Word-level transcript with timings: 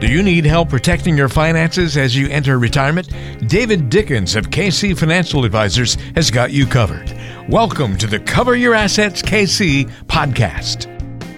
Do 0.00 0.08
you 0.08 0.22
need 0.22 0.46
help 0.46 0.70
protecting 0.70 1.14
your 1.14 1.28
finances 1.28 1.98
as 1.98 2.16
you 2.16 2.26
enter 2.30 2.58
retirement? 2.58 3.10
David 3.46 3.90
Dickens 3.90 4.34
of 4.34 4.48
KC 4.48 4.98
Financial 4.98 5.44
Advisors 5.44 5.96
has 6.14 6.30
got 6.30 6.52
you 6.52 6.64
covered. 6.64 7.14
Welcome 7.50 7.98
to 7.98 8.06
the 8.06 8.18
Cover 8.18 8.56
Your 8.56 8.74
Assets 8.74 9.20
KC 9.20 9.90
podcast. 10.06 10.86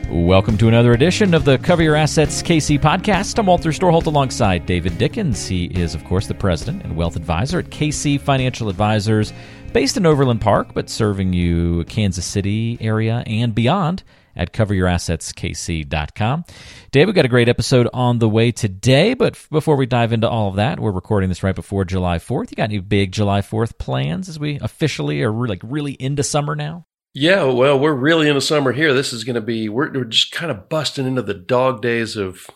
Welcome 0.09 0.57
to 0.59 0.69
another 0.69 0.93
edition 0.93 1.35
of 1.35 1.45
the 1.45 1.59
Cover 1.59 1.83
Your 1.83 1.97
Assets 1.97 2.41
KC 2.41 2.79
podcast. 2.79 3.37
I'm 3.37 3.47
Walter 3.47 3.71
Storholt 3.71 4.07
alongside 4.07 4.65
David 4.65 4.97
Dickens. 4.97 5.45
He 5.45 5.65
is, 5.65 5.97
of 5.97 6.05
course, 6.05 6.29
the 6.29 6.35
president 6.35 6.85
and 6.85 6.95
wealth 6.95 7.17
advisor 7.17 7.59
at 7.59 7.71
KC 7.71 8.21
Financial 8.21 8.69
Advisors, 8.69 9.33
based 9.73 9.97
in 9.97 10.07
Overland 10.07 10.41
Park, 10.41 10.69
but 10.73 10.89
serving 10.89 11.33
you 11.33 11.83
Kansas 11.87 12.25
City 12.25 12.79
area 12.81 13.25
and 13.27 13.57
beyond 13.57 14.05
at 14.37 14.53
coveryourassetskc.com. 14.53 16.45
Dave, 16.91 17.07
we've 17.07 17.15
got 17.15 17.25
a 17.25 17.29
great 17.29 17.49
episode 17.49 17.89
on 17.93 18.19
the 18.19 18.29
way 18.29 18.53
today, 18.53 19.15
but 19.15 19.39
before 19.51 19.77
we 19.77 19.87
dive 19.87 20.13
into 20.13 20.29
all 20.29 20.49
of 20.49 20.57
that, 20.57 20.81
we're 20.81 20.91
recording 20.91 21.29
this 21.29 21.43
right 21.43 21.55
before 21.55 21.85
July 21.85 22.19
4th. 22.19 22.51
You 22.51 22.57
got 22.57 22.65
any 22.65 22.79
big 22.79 23.13
July 23.13 23.41
4th 23.41 23.79
plans 23.79 24.29
as 24.29 24.39
we 24.39 24.59
officially 24.61 25.23
are 25.23 25.33
like 25.33 25.61
really 25.63 25.93
into 25.93 26.23
summer 26.23 26.55
now? 26.55 26.87
Yeah, 27.15 27.45
well, 27.45 27.79
we're 27.79 27.93
really 27.93 28.29
into 28.29 28.41
summer 28.41 28.73
here. 28.73 28.95
This 28.95 29.13
is 29.13 29.25
going 29.25 29.35
to 29.35 29.43
be, 29.43 29.69
we're, 29.69 29.93
we're 29.93 30.05
just 30.05 30.33
kind 30.33 30.51
of 30.51 30.69
busting 30.71 31.07
into 31.07 31.23
the 31.23 31.35
dog 31.35 31.83
days 31.83 32.17
of 32.17 32.47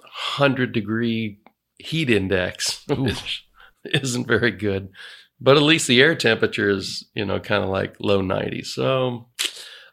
100 0.00 0.72
degree 0.72 1.40
heat 1.78 2.08
index, 2.08 2.82
which 2.88 3.46
isn't 3.84 4.26
very 4.26 4.52
good. 4.52 4.88
But 5.38 5.58
at 5.58 5.62
least 5.62 5.86
the 5.86 6.00
air 6.00 6.14
temperature 6.14 6.70
is, 6.70 7.04
you 7.14 7.26
know, 7.26 7.38
kind 7.40 7.62
of 7.62 7.68
like 7.68 7.96
low 8.00 8.22
90s. 8.22 8.66
So 8.68 9.28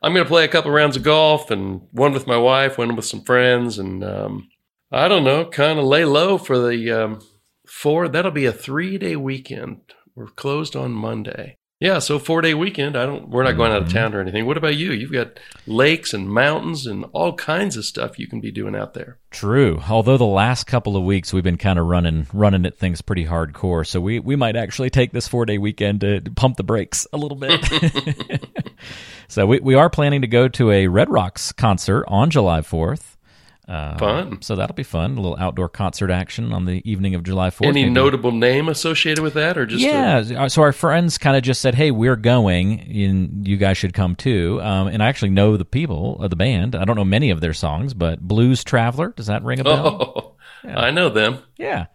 I'm 0.04 0.14
going 0.14 0.26
to 0.26 0.30
play 0.30 0.44
a 0.44 0.50
couple 0.50 0.70
rounds 0.70 0.98
of 0.98 1.04
golf 1.04 1.50
and 1.50 1.88
one 1.92 2.12
with 2.12 2.28
my 2.28 2.38
wife, 2.38 2.78
one 2.78 2.96
with 2.96 3.06
some 3.06 3.24
friends, 3.24 3.80
and 3.80 4.04
um, 4.04 4.50
I 4.92 5.08
don't 5.08 5.24
know, 5.24 5.46
kind 5.46 5.80
of 5.80 5.86
lay 5.86 6.04
low 6.04 6.38
for 6.38 6.60
the 6.60 6.92
um, 6.92 7.22
four. 7.66 8.10
That'll 8.10 8.32
be 8.32 8.46
a 8.46 8.52
three 8.52 8.98
day 8.98 9.16
weekend. 9.16 9.82
We're 10.14 10.28
closed 10.28 10.76
on 10.76 10.92
Monday. 10.92 11.58
Yeah, 11.80 12.00
so 12.00 12.20
four 12.20 12.42
day 12.42 12.54
weekend. 12.54 12.98
I 12.98 13.06
don't. 13.06 13.30
We're 13.30 13.44
not 13.44 13.58
going 13.58 13.72
out 13.72 13.82
of 13.82 13.92
town 13.92 14.14
or 14.14 14.20
anything. 14.20 14.46
What 14.46 14.58
about 14.58 14.76
you? 14.76 14.92
You've 14.92 15.12
got 15.12 15.40
lakes 15.66 16.14
and 16.14 16.30
mountains 16.30 16.86
and 16.86 17.06
all 17.14 17.34
kinds 17.36 17.78
of 17.78 17.86
stuff 17.86 18.20
you 18.20 18.28
can 18.28 18.42
be 18.42 18.52
doing 18.52 18.76
out 18.76 18.94
there. 18.94 19.20
True. 19.32 19.82
Although 19.90 20.18
the 20.18 20.26
last 20.26 20.66
couple 20.66 20.96
of 20.98 21.04
weeks 21.04 21.34
we've 21.34 21.44
been 21.44 21.58
kind 21.58 21.80
of 21.80 21.86
running 21.86 22.28
running 22.34 22.66
at 22.66 22.78
things 22.78 23.02
pretty 23.02 23.26
hardcore, 23.26 23.88
so 23.88 24.02
we 24.02 24.20
we 24.20 24.36
might 24.36 24.56
actually 24.58 24.90
take 24.90 25.14
this 25.14 25.30
four 25.30 25.46
day 25.46 25.58
weekend 25.58 26.02
to 26.02 26.22
pump 26.36 26.58
the 26.58 26.64
brakes 26.64 27.08
a 27.14 27.18
little 27.18 27.38
bit. 27.38 27.62
so 29.28 29.46
we 29.46 29.60
we 29.60 29.76
are 29.76 29.90
planning 29.90 30.22
to 30.22 30.28
go 30.28 30.48
to 30.48 30.72
a 30.72 30.88
Red 30.88 31.10
Rocks 31.10 31.52
concert 31.52 32.06
on 32.08 32.30
July 32.30 32.62
fourth. 32.62 33.18
Uh, 33.66 33.98
fun. 33.98 34.42
So 34.42 34.56
that'll 34.58 34.76
be 34.76 34.84
fun. 34.84 35.12
A 35.18 35.22
little 35.22 35.38
outdoor 35.40 35.70
concert 35.70 36.12
action 36.12 36.52
on 36.52 36.66
the 36.66 36.82
evening 36.90 37.16
of 37.16 37.24
July 37.24 37.50
4th. 37.50 37.66
Any 37.68 37.84
maybe. 37.84 37.92
notable 37.92 38.34
name 38.34 38.68
associated 38.68 39.24
with 39.24 39.36
that, 39.36 39.58
or 39.58 39.66
just 39.66 39.82
yeah? 39.82 40.18
A- 40.18 40.50
so 40.50 40.64
our 40.64 40.74
friends 40.74 41.18
kind 41.18 41.38
of 41.38 41.44
just 41.44 41.62
said, 41.62 41.74
"Hey, 41.74 41.90
we're 41.90 42.18
going, 42.18 42.82
and 42.82 43.48
you 43.48 43.56
guys 43.56 43.78
should 43.78 43.94
come 43.94 44.18
too." 44.18 44.60
Um, 44.62 44.88
and 44.88 45.02
I 45.02 45.08
actually 45.08 45.30
know 45.30 45.56
the 45.56 45.64
people 45.64 46.22
of 46.22 46.30
the 46.30 46.36
band. 46.36 46.76
I 46.76 46.84
don't 46.84 46.98
know 46.98 47.06
many 47.06 47.30
of 47.30 47.40
their 47.40 47.54
songs, 47.54 47.94
but 47.94 48.20
Blues 48.20 48.66
Traveler 48.66 49.14
does 49.16 49.28
that 49.28 49.44
ring 49.44 49.62
a 49.62 49.64
bell? 49.64 50.14
Oh, 50.14 50.32
yeah. 50.68 50.78
I 50.80 50.92
know 50.92 51.08
them. 51.08 51.40
Yeah. 51.58 51.86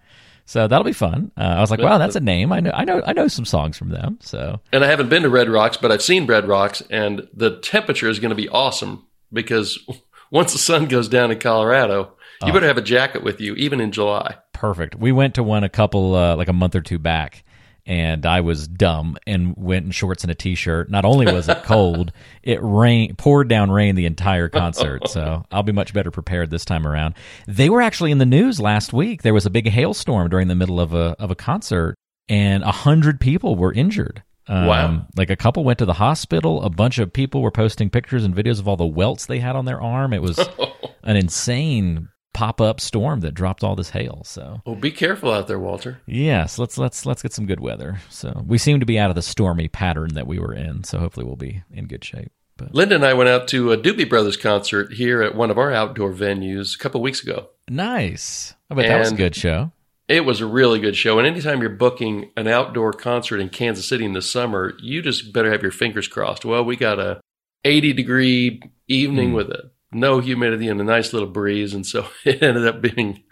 So 0.49 0.67
that'll 0.67 0.83
be 0.83 0.95
fun. 0.95 1.31
Uh, 1.37 1.43
I 1.43 1.61
was 1.61 1.71
like, 1.71 1.79
"Wow, 1.79 1.99
that's 1.99 2.17
a 2.17 2.21
name. 2.21 2.55
I 2.55 2.61
know, 2.61 2.71
I 2.73 2.85
know, 2.85 3.03
I 3.07 3.13
know 3.13 3.29
some 3.29 3.45
songs 3.45 3.77
from 3.77 3.91
them." 3.91 4.19
So, 4.23 4.63
and 4.73 4.83
I 4.83 4.87
haven't 4.87 5.11
been 5.11 5.23
to 5.25 5.29
Red 5.29 5.51
Rocks, 5.51 5.77
but 5.77 5.93
I've 5.93 6.01
seen 6.01 6.25
Red 6.25 6.49
Rocks, 6.49 6.83
and 6.89 7.29
the 7.35 7.59
temperature 7.59 8.09
is 8.09 8.19
going 8.19 8.31
to 8.31 8.35
be 8.35 8.49
awesome 8.49 9.05
because 9.31 9.79
once 10.31 10.55
the 10.55 10.59
sun 10.59 10.87
goes 10.87 11.07
down 11.07 11.31
in 11.31 11.39
Colorado, 11.39 12.15
you 12.41 12.49
oh. 12.49 12.53
better 12.55 12.67
have 12.67 12.79
a 12.79 12.83
jacket 12.83 13.23
with 13.23 13.43
you, 13.43 13.57
even 13.57 13.79
in 13.79 13.93
July. 13.93 14.37
Perfect. 14.55 14.95
We 14.95 15.13
went 15.13 15.35
to 15.35 15.43
one 15.43 15.65
a 15.65 15.69
couple, 15.69 16.15
uh, 16.15 16.35
like 16.35 16.49
a 16.49 16.55
month 16.55 16.75
or 16.75 16.81
two 16.81 16.99
back, 16.99 17.45
and 17.89 18.27
I 18.27 18.43
was 18.43 18.69
dumb 18.69 19.17
and 19.27 19.55
went 19.57 19.87
in 19.87 19.91
shorts 19.93 20.23
and 20.23 20.31
a 20.31 20.35
t-shirt. 20.35 20.91
Not 20.91 21.07
only 21.07 21.25
was 21.25 21.49
it 21.49 21.63
cold, 21.65 22.13
it 22.43 22.61
rain 22.63 23.17
poured 23.17 23.49
down 23.49 23.71
rain 23.71 23.95
the 23.95 24.05
entire 24.05 24.51
concert. 24.51 25.09
So 25.09 25.43
I'll 25.51 25.63
be 25.63 25.73
much 25.73 25.95
better 25.95 26.11
prepared 26.11 26.51
this 26.51 26.67
time 26.67 26.87
around. 26.87 27.15
They 27.47 27.71
were 27.71 27.81
actually 27.81 28.11
in 28.11 28.19
the 28.19 28.27
news 28.27 28.61
last 28.61 28.93
week. 28.93 29.23
There 29.23 29.33
was 29.33 29.47
a 29.47 29.51
big 29.51 29.69
hailstorm 29.69 30.29
during 30.29 30.49
the 30.49 30.55
middle 30.55 30.79
of 30.79 30.93
a 30.93 31.17
of 31.19 31.31
a 31.31 31.35
concert, 31.35 31.95
and 32.29 32.63
a 32.63 32.73
hundred 32.73 33.21
people 33.21 33.57
were 33.57 33.73
injured. 33.73 34.23
Um, 34.49 34.67
wow. 34.67 35.07
Like 35.17 35.31
a 35.31 35.37
couple 35.37 35.65
went 35.65 35.79
to 35.79 35.87
the 35.87 35.95
hospital. 35.95 36.63
A 36.63 36.71
bunch 36.71 36.99
of 36.99 37.13
people 37.13 37.41
were 37.41 37.51
posting 37.51 37.89
pictures 37.89 38.25
and 38.25 38.35
videos 38.35 38.61
of 38.61 38.69
all 38.69 38.77
the 38.77 38.87
welts 38.87 39.25
they 39.25 39.39
had 39.41 39.57
on 39.57 39.65
their 39.65 39.81
arm. 39.81 40.13
It 40.13 40.21
was 40.21 40.39
an 41.03 41.17
insane 41.17 42.11
pop 42.39 42.61
up 42.61 42.81
storm 42.81 43.19
that 43.19 43.35
dropped 43.35 43.65
all 43.65 43.75
this 43.75 43.91
hail. 43.91 44.23
So, 44.25 44.63
well, 44.65 44.77
be 44.77 44.93
careful 44.93 45.33
out 45.33 45.49
there, 45.49 45.59
Walter. 45.59 46.01
Yes, 46.07 46.57
let's 46.57 46.79
let's 46.79 47.05
let's 47.05 47.21
get 47.21 47.33
some 47.33 47.47
good 47.47 47.59
weather. 47.59 47.99
So 48.11 48.45
we 48.47 48.59
seem 48.59 48.79
to 48.79 48.87
be 48.87 48.97
out 48.97 49.11
of 49.11 49.17
the 49.17 49.23
stormy 49.23 49.67
pattern 49.67 50.15
that 50.15 50.29
we 50.29 50.39
were 50.39 50.55
in. 50.55 50.85
So 50.85 51.01
hopefully 51.01 51.27
we'll 51.27 51.35
be 51.35 51.65
in 51.73 51.87
good 51.87 52.05
shape. 52.05 52.31
But. 52.57 52.73
Linda 52.73 52.95
and 52.95 53.05
I 53.05 53.15
went 53.15 53.29
out 53.29 53.49
to 53.49 53.73
a 53.73 53.77
Doobie 53.77 54.09
Brothers 54.09 54.37
concert 54.37 54.93
here 54.93 55.21
at 55.21 55.35
one 55.35 55.51
of 55.51 55.59
our 55.59 55.73
outdoor 55.73 56.13
venues 56.13 56.77
a 56.77 56.79
couple 56.79 57.01
weeks 57.01 57.25
ago. 57.25 57.49
Nice. 57.69 58.55
I 58.71 58.75
bet 58.75 58.85
and 58.85 58.95
that 58.95 58.99
was 59.01 59.13
a 59.13 59.17
good 59.17 59.35
show. 59.35 59.73
It 60.07 60.25
was 60.25 60.41
a 60.41 60.47
really 60.47 60.79
good 60.79 60.97
show. 60.97 61.19
And 61.19 61.27
anytime 61.27 61.61
you're 61.61 61.71
booking 61.71 62.31
an 62.37 62.47
outdoor 62.47 62.93
concert 62.93 63.41
in 63.41 63.49
Kansas 63.49 63.89
City 63.89 64.05
in 64.05 64.13
the 64.13 64.23
summer, 64.23 64.75
you 64.81 65.03
just 65.03 65.33
better 65.33 65.51
have 65.51 65.63
your 65.63 65.73
fingers 65.73 66.09
crossed. 66.09 66.45
Well, 66.45 66.65
we 66.65 66.77
got 66.77 66.99
a 66.99 67.21
80 67.65 67.93
degree 67.95 68.63
evening 68.87 69.33
mm. 69.33 69.35
with 69.35 69.51
a 69.51 69.71
no 69.93 70.21
humidity 70.21 70.69
and 70.69 70.81
a 70.81 70.85
nice 70.85 71.13
little 71.13 71.29
breeze. 71.29 71.75
And 71.75 71.87
so 71.87 72.07
it 72.25 72.43
ended 72.43 72.67
up 72.67 72.81
being 72.81 73.25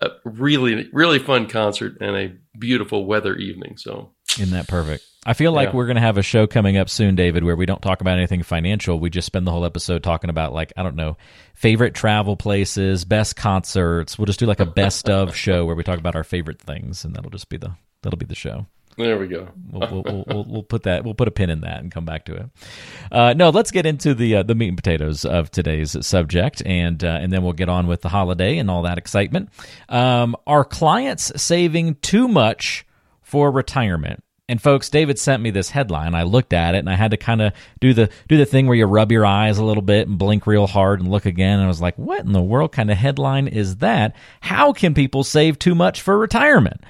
a 0.00 0.10
really, 0.24 0.88
really 0.92 1.18
fun 1.18 1.48
concert 1.48 1.98
and 2.00 2.16
a 2.16 2.32
beautiful 2.58 3.06
weather 3.06 3.34
evening. 3.34 3.76
So, 3.76 4.12
isn't 4.38 4.56
that 4.56 4.68
perfect? 4.68 5.04
I 5.28 5.34
feel 5.34 5.52
like 5.52 5.68
yeah. 5.68 5.76
we're 5.76 5.84
going 5.84 5.96
to 5.96 6.00
have 6.00 6.16
a 6.16 6.22
show 6.22 6.46
coming 6.46 6.78
up 6.78 6.88
soon, 6.88 7.14
David, 7.14 7.44
where 7.44 7.54
we 7.54 7.66
don't 7.66 7.82
talk 7.82 8.00
about 8.00 8.16
anything 8.16 8.42
financial. 8.42 8.98
We 8.98 9.10
just 9.10 9.26
spend 9.26 9.46
the 9.46 9.50
whole 9.50 9.66
episode 9.66 10.02
talking 10.02 10.30
about, 10.30 10.54
like, 10.54 10.72
I 10.74 10.82
don't 10.82 10.96
know, 10.96 11.18
favorite 11.52 11.92
travel 11.92 12.34
places, 12.34 13.04
best 13.04 13.36
concerts. 13.36 14.18
We'll 14.18 14.24
just 14.24 14.38
do 14.38 14.46
like 14.46 14.60
a 14.60 14.64
best 14.64 15.10
of 15.10 15.36
show 15.36 15.66
where 15.66 15.76
we 15.76 15.84
talk 15.84 15.98
about 15.98 16.16
our 16.16 16.24
favorite 16.24 16.58
things, 16.62 17.04
and 17.04 17.14
that'll 17.14 17.30
just 17.30 17.50
be 17.50 17.58
the 17.58 17.72
that'll 18.00 18.16
be 18.16 18.24
the 18.24 18.34
show. 18.34 18.64
There 18.96 19.18
we 19.18 19.26
go. 19.26 19.48
we'll, 19.70 20.02
we'll, 20.02 20.24
we'll, 20.26 20.44
we'll, 20.48 20.62
put 20.62 20.84
that. 20.84 21.04
We'll 21.04 21.12
put 21.12 21.28
a 21.28 21.30
pin 21.30 21.50
in 21.50 21.60
that 21.60 21.80
and 21.80 21.92
come 21.92 22.06
back 22.06 22.24
to 22.24 22.34
it. 22.34 22.50
Uh, 23.12 23.34
no, 23.36 23.50
let's 23.50 23.70
get 23.70 23.84
into 23.84 24.14
the 24.14 24.36
uh, 24.36 24.42
the 24.44 24.54
meat 24.54 24.68
and 24.68 24.78
potatoes 24.78 25.26
of 25.26 25.50
today's 25.50 25.94
subject, 26.06 26.62
and 26.64 27.04
uh, 27.04 27.18
and 27.20 27.30
then 27.30 27.42
we'll 27.42 27.52
get 27.52 27.68
on 27.68 27.86
with 27.86 28.00
the 28.00 28.08
holiday 28.08 28.56
and 28.56 28.70
all 28.70 28.80
that 28.84 28.96
excitement. 28.96 29.50
Um, 29.90 30.36
are 30.46 30.64
clients 30.64 31.30
saving 31.36 31.96
too 31.96 32.28
much 32.28 32.86
for 33.20 33.50
retirement? 33.50 34.24
And 34.50 34.62
folks, 34.62 34.88
David 34.88 35.18
sent 35.18 35.42
me 35.42 35.50
this 35.50 35.68
headline. 35.68 36.14
I 36.14 36.22
looked 36.22 36.54
at 36.54 36.74
it 36.74 36.78
and 36.78 36.88
I 36.88 36.94
had 36.94 37.10
to 37.10 37.18
kind 37.18 37.42
of 37.42 37.52
do 37.80 37.92
the 37.92 38.08
do 38.28 38.38
the 38.38 38.46
thing 38.46 38.66
where 38.66 38.76
you 38.76 38.86
rub 38.86 39.12
your 39.12 39.26
eyes 39.26 39.58
a 39.58 39.64
little 39.64 39.82
bit 39.82 40.08
and 40.08 40.18
blink 40.18 40.46
real 40.46 40.66
hard 40.66 41.00
and 41.00 41.10
look 41.10 41.26
again. 41.26 41.58
And 41.58 41.64
I 41.64 41.68
was 41.68 41.82
like, 41.82 41.96
"What 41.96 42.24
in 42.24 42.32
the 42.32 42.40
world 42.40 42.72
kind 42.72 42.90
of 42.90 42.96
headline 42.96 43.46
is 43.46 43.76
that? 43.76 44.16
How 44.40 44.72
can 44.72 44.94
people 44.94 45.22
save 45.22 45.58
too 45.58 45.74
much 45.74 46.00
for 46.00 46.16
retirement?" 46.16 46.82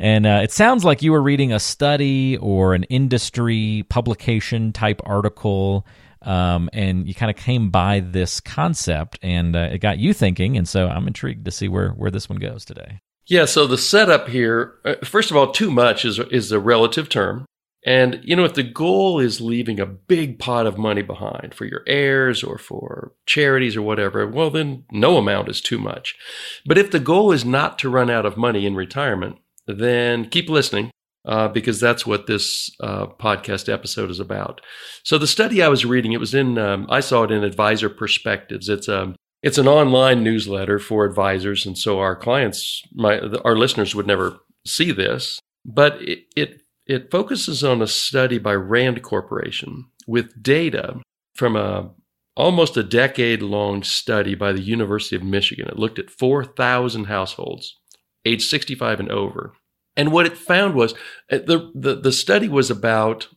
And 0.00 0.26
uh, 0.26 0.40
it 0.42 0.50
sounds 0.50 0.84
like 0.84 1.02
you 1.02 1.12
were 1.12 1.22
reading 1.22 1.52
a 1.52 1.60
study 1.60 2.36
or 2.38 2.74
an 2.74 2.82
industry 2.84 3.86
publication 3.88 4.72
type 4.72 5.00
article, 5.04 5.86
um, 6.22 6.68
and 6.72 7.06
you 7.06 7.14
kind 7.14 7.30
of 7.30 7.36
came 7.36 7.70
by 7.70 8.00
this 8.00 8.40
concept, 8.40 9.20
and 9.22 9.54
uh, 9.54 9.68
it 9.70 9.78
got 9.78 9.98
you 9.98 10.12
thinking. 10.12 10.56
And 10.56 10.68
so 10.68 10.88
I'm 10.88 11.06
intrigued 11.06 11.44
to 11.44 11.52
see 11.52 11.68
where 11.68 11.90
where 11.90 12.10
this 12.10 12.28
one 12.28 12.38
goes 12.38 12.64
today. 12.64 12.98
Yeah. 13.26 13.46
So 13.46 13.66
the 13.66 13.78
setup 13.78 14.28
here, 14.28 14.74
uh, 14.84 14.96
first 15.04 15.30
of 15.30 15.36
all, 15.36 15.52
too 15.52 15.70
much 15.70 16.04
is 16.04 16.18
is 16.18 16.52
a 16.52 16.60
relative 16.60 17.08
term. 17.08 17.46
And, 17.86 18.20
you 18.24 18.34
know, 18.34 18.44
if 18.44 18.54
the 18.54 18.62
goal 18.62 19.20
is 19.20 19.42
leaving 19.42 19.78
a 19.78 19.84
big 19.84 20.38
pot 20.38 20.66
of 20.66 20.78
money 20.78 21.02
behind 21.02 21.54
for 21.54 21.66
your 21.66 21.82
heirs 21.86 22.42
or 22.42 22.56
for 22.56 23.12
charities 23.26 23.76
or 23.76 23.82
whatever, 23.82 24.26
well, 24.26 24.50
then 24.50 24.84
no 24.90 25.18
amount 25.18 25.50
is 25.50 25.60
too 25.60 25.78
much. 25.78 26.16
But 26.64 26.78
if 26.78 26.90
the 26.90 26.98
goal 26.98 27.30
is 27.30 27.44
not 27.44 27.78
to 27.80 27.90
run 27.90 28.08
out 28.08 28.24
of 28.24 28.38
money 28.38 28.64
in 28.64 28.74
retirement, 28.74 29.36
then 29.66 30.30
keep 30.30 30.48
listening 30.48 30.90
uh, 31.26 31.48
because 31.48 31.78
that's 31.78 32.06
what 32.06 32.26
this 32.26 32.70
uh, 32.80 33.06
podcast 33.06 33.70
episode 33.70 34.10
is 34.10 34.20
about. 34.20 34.62
So 35.02 35.18
the 35.18 35.26
study 35.26 35.62
I 35.62 35.68
was 35.68 35.84
reading, 35.84 36.12
it 36.12 36.20
was 36.20 36.34
in, 36.34 36.56
um, 36.56 36.86
I 36.88 37.00
saw 37.00 37.24
it 37.24 37.30
in 37.30 37.44
Advisor 37.44 37.90
Perspectives. 37.90 38.70
It's 38.70 38.88
a 38.88 39.02
um, 39.02 39.16
it's 39.44 39.58
an 39.58 39.68
online 39.68 40.24
newsletter 40.24 40.78
for 40.78 41.04
advisors, 41.04 41.66
and 41.66 41.76
so 41.76 42.00
our 42.00 42.16
clients, 42.16 42.82
my 42.94 43.20
our 43.44 43.54
listeners 43.54 43.94
would 43.94 44.06
never 44.06 44.38
see 44.66 44.90
this, 44.90 45.38
but 45.66 46.00
it, 46.00 46.20
it 46.34 46.62
it 46.86 47.10
focuses 47.10 47.62
on 47.62 47.82
a 47.82 47.86
study 47.86 48.38
by 48.38 48.54
Rand 48.54 49.02
Corporation 49.02 49.84
with 50.06 50.42
data 50.42 51.02
from 51.34 51.56
a 51.56 51.90
almost 52.34 52.78
a 52.78 52.82
decade 52.82 53.42
long 53.42 53.82
study 53.82 54.34
by 54.34 54.50
the 54.50 54.62
University 54.62 55.14
of 55.14 55.22
Michigan. 55.22 55.68
It 55.68 55.78
looked 55.78 55.98
at 55.98 56.10
4,000 56.10 57.04
households 57.04 57.78
age 58.24 58.46
65 58.46 58.98
and 58.98 59.10
over. 59.10 59.52
And 59.94 60.10
what 60.10 60.26
it 60.26 60.38
found 60.38 60.74
was 60.74 60.94
uh, 61.30 61.38
the, 61.46 61.70
the, 61.74 61.94
the 61.96 62.12
study 62.12 62.48
was 62.48 62.70
about 62.70 63.28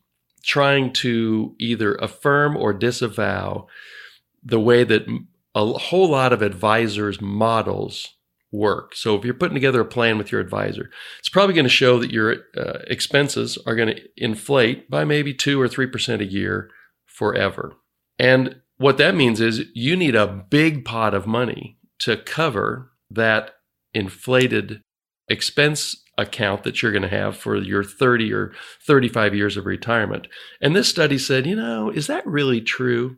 trying 0.44 0.94
to 0.94 1.54
either 1.60 1.96
affirm 1.96 2.56
or 2.56 2.74
disavow 2.74 3.68
the 4.42 4.60
way 4.60 4.84
that 4.86 5.06
a 5.58 5.74
whole 5.74 6.10
lot 6.10 6.32
of 6.32 6.42
advisors' 6.44 7.20
models 7.20 8.14
work. 8.52 8.96
So 8.96 9.16
if 9.16 9.26
you're 9.26 9.34
putting 9.34 9.56
together 9.56 9.82
a 9.82 9.86
plan 9.86 10.18
with 10.18 10.32
your 10.32 10.40
advisor, 10.40 10.90
it's 11.20 11.30
probably 11.30 11.56
going 11.56 11.66
to 11.66 11.70
show 11.70 12.00
that 12.00 12.12
your 12.12 12.36
uh, 12.56 12.80
expenses 12.88 13.58
are 13.66 13.76
going 13.76 13.96
to 13.96 14.02
inflate 14.16 14.90
by 14.90 15.04
maybe 15.04 15.34
2 15.34 15.60
or 15.60 15.68
3% 15.68 16.22
a 16.22 16.26
year 16.26 16.70
forever. 17.06 17.74
And 18.20 18.62
what 18.78 18.98
that 19.00 19.16
means 19.16 19.42
is 19.42 19.66
you 19.74 19.96
need 19.96 20.16
a 20.16 20.28
big 20.28 20.86
pot 20.86 21.16
of 21.16 21.26
money 21.26 21.78
to 22.00 22.18
cover 22.18 22.92
that 23.10 23.56
inflated 23.94 24.82
expense 25.28 26.04
account 26.20 26.64
that 26.64 26.82
you're 26.82 26.92
going 26.92 27.02
to 27.02 27.08
have 27.10 27.36
for 27.36 27.56
your 27.58 27.84
30 27.84 28.32
or 28.32 28.54
35 28.86 29.34
years 29.34 29.58
of 29.58 29.66
retirement. 29.66 30.28
And 30.62 30.76
this 30.76 30.88
study 30.88 31.18
said, 31.18 31.48
you 31.48 31.56
know, 31.56 31.90
is 31.90 32.08
that 32.08 32.26
really 32.26 32.62
true? 32.62 33.18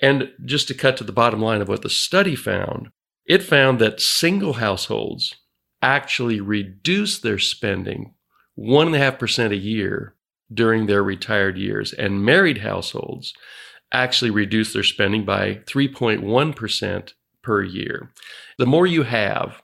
And 0.00 0.30
just 0.44 0.68
to 0.68 0.74
cut 0.74 0.96
to 0.98 1.04
the 1.04 1.12
bottom 1.12 1.40
line 1.40 1.60
of 1.60 1.68
what 1.68 1.82
the 1.82 1.90
study 1.90 2.36
found, 2.36 2.90
it 3.26 3.42
found 3.42 3.78
that 3.78 4.00
single 4.00 4.54
households 4.54 5.34
actually 5.82 6.40
reduce 6.40 7.18
their 7.18 7.38
spending 7.38 8.14
1.5% 8.58 9.52
a 9.52 9.56
year 9.56 10.14
during 10.52 10.86
their 10.86 11.02
retired 11.02 11.58
years, 11.58 11.92
and 11.92 12.24
married 12.24 12.58
households 12.58 13.34
actually 13.92 14.30
reduce 14.30 14.72
their 14.72 14.82
spending 14.82 15.24
by 15.24 15.54
3.1% 15.66 17.12
per 17.42 17.62
year. 17.62 18.10
The 18.58 18.66
more 18.66 18.86
you 18.86 19.04
have, 19.04 19.62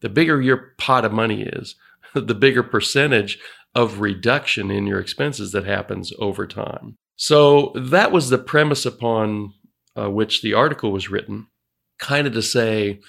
the 0.00 0.08
bigger 0.08 0.40
your 0.40 0.74
pot 0.78 1.04
of 1.04 1.12
money 1.12 1.42
is, 1.42 1.76
the 2.14 2.34
bigger 2.34 2.62
percentage 2.62 3.38
of 3.74 4.00
reduction 4.00 4.70
in 4.70 4.86
your 4.86 5.00
expenses 5.00 5.52
that 5.52 5.64
happens 5.64 6.12
over 6.18 6.46
time. 6.46 6.96
So 7.16 7.72
that 7.76 8.12
was 8.12 8.30
the 8.30 8.38
premise 8.38 8.84
upon 8.84 9.54
uh, 9.96 10.10
which 10.10 10.42
the 10.42 10.54
article 10.54 10.92
was 10.92 11.10
written, 11.10 11.46
kind 11.98 12.26
of 12.26 12.32
to 12.32 12.42
say 12.42 13.00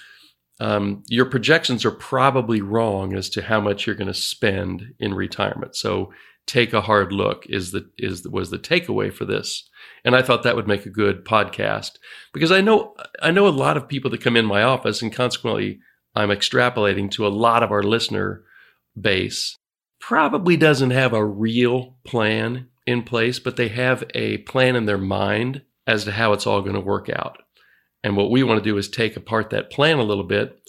um, 0.60 1.02
your 1.08 1.26
projections 1.26 1.84
are 1.84 1.90
probably 1.90 2.60
wrong 2.60 3.14
as 3.14 3.28
to 3.30 3.42
how 3.42 3.60
much 3.60 3.86
you're 3.86 3.96
going 3.96 4.06
to 4.06 4.14
spend 4.14 4.94
in 4.98 5.14
retirement. 5.14 5.76
So 5.76 6.12
take 6.46 6.72
a 6.72 6.80
hard 6.80 7.12
look 7.12 7.44
is 7.48 7.72
the 7.72 7.90
is 7.98 8.26
was 8.28 8.50
the 8.50 8.58
takeaway 8.58 9.12
for 9.12 9.24
this. 9.24 9.68
And 10.04 10.14
I 10.14 10.22
thought 10.22 10.44
that 10.44 10.56
would 10.56 10.68
make 10.68 10.86
a 10.86 10.90
good 10.90 11.24
podcast 11.24 11.92
because 12.32 12.52
I 12.52 12.60
know 12.60 12.94
I 13.20 13.30
know 13.30 13.48
a 13.48 13.50
lot 13.50 13.76
of 13.76 13.88
people 13.88 14.10
that 14.12 14.22
come 14.22 14.36
in 14.36 14.46
my 14.46 14.62
office, 14.62 15.02
and 15.02 15.12
consequently, 15.12 15.80
I'm 16.14 16.30
extrapolating 16.30 17.10
to 17.12 17.26
a 17.26 17.28
lot 17.28 17.62
of 17.62 17.70
our 17.70 17.82
listener 17.82 18.44
base 18.98 19.58
probably 20.00 20.56
doesn't 20.56 20.90
have 20.90 21.12
a 21.12 21.24
real 21.24 21.96
plan 22.04 22.68
in 22.86 23.02
place, 23.02 23.38
but 23.38 23.56
they 23.56 23.68
have 23.68 24.04
a 24.14 24.38
plan 24.38 24.76
in 24.76 24.86
their 24.86 24.98
mind 24.98 25.62
as 25.86 26.04
to 26.04 26.12
how 26.12 26.32
it's 26.32 26.46
all 26.46 26.62
going 26.62 26.74
to 26.74 26.80
work 26.80 27.08
out. 27.08 27.42
And 28.02 28.16
what 28.16 28.30
we 28.30 28.42
want 28.42 28.62
to 28.62 28.70
do 28.70 28.76
is 28.76 28.88
take 28.88 29.16
apart 29.16 29.50
that 29.50 29.70
plan 29.70 29.98
a 29.98 30.04
little 30.04 30.24
bit 30.24 30.60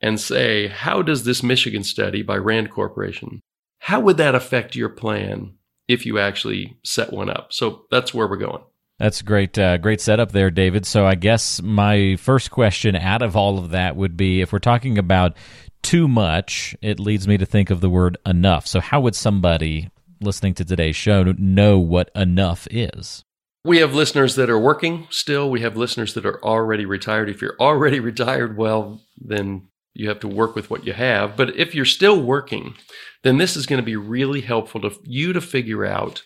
and 0.00 0.18
say, 0.18 0.68
how 0.68 1.02
does 1.02 1.24
this 1.24 1.42
Michigan 1.42 1.84
study 1.84 2.22
by 2.22 2.36
Rand 2.36 2.70
Corporation, 2.70 3.40
how 3.78 4.00
would 4.00 4.16
that 4.16 4.34
affect 4.34 4.76
your 4.76 4.88
plan 4.88 5.54
if 5.88 6.06
you 6.06 6.18
actually 6.18 6.78
set 6.84 7.12
one 7.12 7.28
up? 7.28 7.52
So 7.52 7.84
that's 7.90 8.14
where 8.14 8.28
we're 8.28 8.36
going. 8.36 8.62
That's 8.98 9.22
great, 9.22 9.58
uh, 9.58 9.78
great 9.78 10.00
setup 10.00 10.32
there, 10.32 10.50
David. 10.50 10.84
So 10.84 11.06
I 11.06 11.14
guess 11.14 11.62
my 11.62 12.16
first 12.16 12.50
question 12.50 12.96
out 12.96 13.22
of 13.22 13.34
all 13.34 13.58
of 13.58 13.70
that 13.70 13.96
would 13.96 14.16
be, 14.16 14.42
if 14.42 14.52
we're 14.52 14.58
talking 14.58 14.98
about 14.98 15.36
too 15.82 16.06
much, 16.06 16.76
it 16.82 17.00
leads 17.00 17.26
me 17.26 17.38
to 17.38 17.46
think 17.46 17.70
of 17.70 17.80
the 17.80 17.88
word 17.88 18.18
enough. 18.26 18.66
So 18.66 18.80
how 18.80 19.00
would 19.00 19.14
somebody 19.14 19.90
listening 20.20 20.52
to 20.54 20.64
today's 20.66 20.96
show 20.96 21.22
know 21.22 21.78
what 21.78 22.10
enough 22.14 22.68
is? 22.70 23.24
We 23.64 23.78
have 23.78 23.94
listeners 23.94 24.36
that 24.36 24.48
are 24.48 24.58
working 24.58 25.06
still. 25.10 25.50
We 25.50 25.60
have 25.60 25.76
listeners 25.76 26.14
that 26.14 26.24
are 26.24 26.42
already 26.42 26.86
retired. 26.86 27.28
If 27.28 27.42
you're 27.42 27.56
already 27.60 28.00
retired, 28.00 28.56
well, 28.56 29.02
then 29.18 29.68
you 29.92 30.08
have 30.08 30.20
to 30.20 30.28
work 30.28 30.54
with 30.54 30.70
what 30.70 30.86
you 30.86 30.92
have. 30.92 31.36
But 31.36 31.56
if 31.56 31.74
you're 31.74 31.84
still 31.84 32.22
working, 32.22 32.74
then 33.22 33.38
this 33.38 33.56
is 33.56 33.66
going 33.66 33.80
to 33.80 33.84
be 33.84 33.96
really 33.96 34.40
helpful 34.40 34.80
to 34.82 34.92
you 35.04 35.32
to 35.32 35.40
figure 35.40 35.84
out 35.84 36.22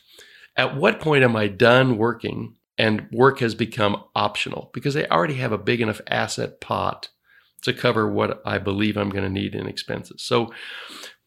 at 0.57 0.77
what 0.77 1.01
point 1.01 1.25
am 1.25 1.35
I 1.35 1.49
done 1.49 1.99
working 1.99 2.57
and 2.79 3.09
work 3.11 3.41
has 3.41 3.55
become 3.55 4.05
optional 4.15 4.71
because 4.73 4.95
they 4.95 5.07
already 5.09 5.35
have 5.35 5.53
a 5.53 5.59
big 5.59 5.81
enough 5.81 6.01
asset 6.09 6.61
pot 6.61 7.09
to 7.63 7.73
cover 7.73 8.11
what 8.11 8.43
I 8.45 8.59
believe 8.59 8.97
I'm 8.97 9.11
going 9.11 9.25
to 9.25 9.31
need 9.31 9.55
in 9.55 9.67
expenses. 9.67 10.23
So, 10.23 10.53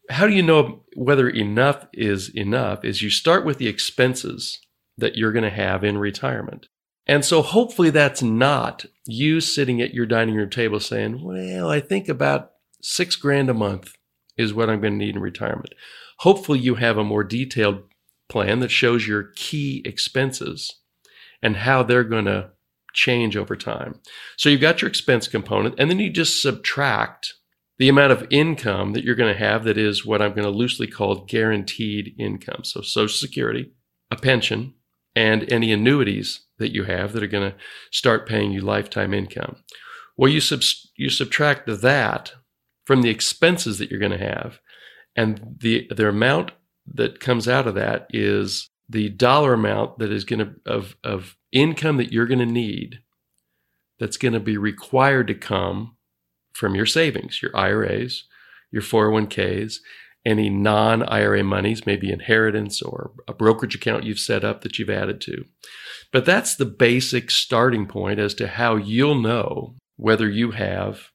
how 0.09 0.25
do 0.25 0.33
you 0.33 0.43
know 0.43 0.83
whether 0.95 1.27
enough 1.27 1.85
is 1.91 2.29
enough? 2.33 2.85
Is 2.85 3.01
you 3.01 3.09
start 3.09 3.43
with 3.43 3.57
the 3.57 3.67
expenses 3.67 4.57
that 4.97 5.15
you're 5.15 5.31
going 5.31 5.43
to 5.43 5.49
have 5.49 5.83
in 5.83 5.97
retirement. 5.97 6.67
And 7.05 7.23
so 7.23 7.41
hopefully 7.41 7.89
that's 7.89 8.21
not 8.21 8.85
you 9.05 9.39
sitting 9.39 9.81
at 9.81 9.93
your 9.93 10.05
dining 10.05 10.35
room 10.35 10.49
table 10.49 10.79
saying, 10.79 11.23
well, 11.23 11.69
I 11.69 11.79
think 11.79 12.09
about 12.09 12.51
six 12.81 13.15
grand 13.15 13.49
a 13.49 13.53
month 13.53 13.95
is 14.37 14.53
what 14.53 14.69
I'm 14.69 14.81
going 14.81 14.99
to 14.99 15.05
need 15.05 15.15
in 15.15 15.21
retirement. 15.21 15.73
Hopefully 16.19 16.59
you 16.59 16.75
have 16.75 16.97
a 16.97 17.03
more 17.03 17.23
detailed 17.23 17.83
plan 18.27 18.59
that 18.59 18.71
shows 18.71 19.07
your 19.07 19.31
key 19.35 19.81
expenses 19.85 20.81
and 21.41 21.57
how 21.57 21.83
they're 21.83 22.03
going 22.03 22.25
to 22.25 22.49
change 22.93 23.37
over 23.37 23.55
time. 23.55 23.99
So 24.35 24.49
you've 24.49 24.59
got 24.59 24.81
your 24.81 24.89
expense 24.89 25.27
component, 25.27 25.75
and 25.77 25.89
then 25.89 25.99
you 25.99 26.09
just 26.09 26.41
subtract 26.41 27.35
the 27.77 27.89
amount 27.89 28.11
of 28.11 28.27
income 28.31 28.93
that 28.93 29.03
you're 29.03 29.15
going 29.15 29.31
to 29.31 29.39
have 29.39 29.63
that 29.63 29.77
is 29.77 30.05
what 30.05 30.21
I'm 30.21 30.31
going 30.31 30.43
to 30.43 30.49
loosely 30.49 30.87
call 30.87 31.25
guaranteed 31.25 32.15
income. 32.17 32.63
So 32.63 32.81
Social 32.81 33.15
Security, 33.15 33.71
a 34.09 34.15
pension, 34.15 34.73
and 35.17 35.51
any 35.51 35.71
annuities 35.71 36.41
that 36.59 36.75
you 36.75 36.83
have 36.83 37.11
that 37.11 37.23
are 37.23 37.27
going 37.27 37.51
to 37.51 37.57
start 37.91 38.29
paying 38.29 38.51
you 38.51 38.61
lifetime 38.61 39.15
income. 39.15 39.55
Well, 40.15 40.31
you, 40.31 40.39
sub- 40.39 40.61
you 40.95 41.09
subtract 41.09 41.65
that 41.65 42.33
from 42.85 43.01
the 43.01 43.09
expenses 43.09 43.79
that 43.79 43.89
you're 43.89 43.99
going 43.99 44.11
to 44.11 44.33
have, 44.33 44.59
and 45.15 45.57
the, 45.59 45.87
the 45.89 46.07
amount 46.07 46.51
that 46.93 47.19
comes 47.19 47.47
out 47.47 47.65
of 47.65 47.73
that 47.73 48.05
is 48.11 48.69
the 48.87 49.09
dollar 49.09 49.53
amount 49.53 49.97
that 49.97 50.11
is 50.11 50.23
going 50.23 50.39
to 50.39 50.53
of, 50.71 50.95
of 51.03 51.35
income 51.51 51.97
that 51.97 52.13
you're 52.13 52.27
going 52.27 52.37
to 52.37 52.45
need 52.45 52.99
that's 53.99 54.17
going 54.17 54.33
to 54.33 54.39
be 54.39 54.55
required 54.55 55.25
to 55.27 55.33
come 55.33 55.97
from 56.53 56.75
your 56.75 56.85
savings, 56.85 57.41
your 57.41 57.55
IRAs, 57.57 58.25
your 58.71 58.83
401ks, 58.83 59.77
any 60.27 60.49
non 60.49 61.01
IRA 61.03 61.43
monies, 61.43 61.85
maybe 61.85 62.11
inheritance 62.11 62.81
or 62.81 63.11
a 63.27 63.33
brokerage 63.33 63.75
account 63.75 64.03
you've 64.03 64.19
set 64.19 64.43
up 64.43 64.61
that 64.61 64.77
you've 64.77 64.89
added 64.89 65.21
to. 65.21 65.45
But 66.11 66.25
that's 66.25 66.55
the 66.55 66.65
basic 66.65 67.31
starting 67.31 67.87
point 67.87 68.19
as 68.19 68.33
to 68.35 68.47
how 68.47 68.75
you'll 68.75 69.19
know 69.19 69.75
whether 69.95 70.29
you 70.29 70.51
have 70.51 71.09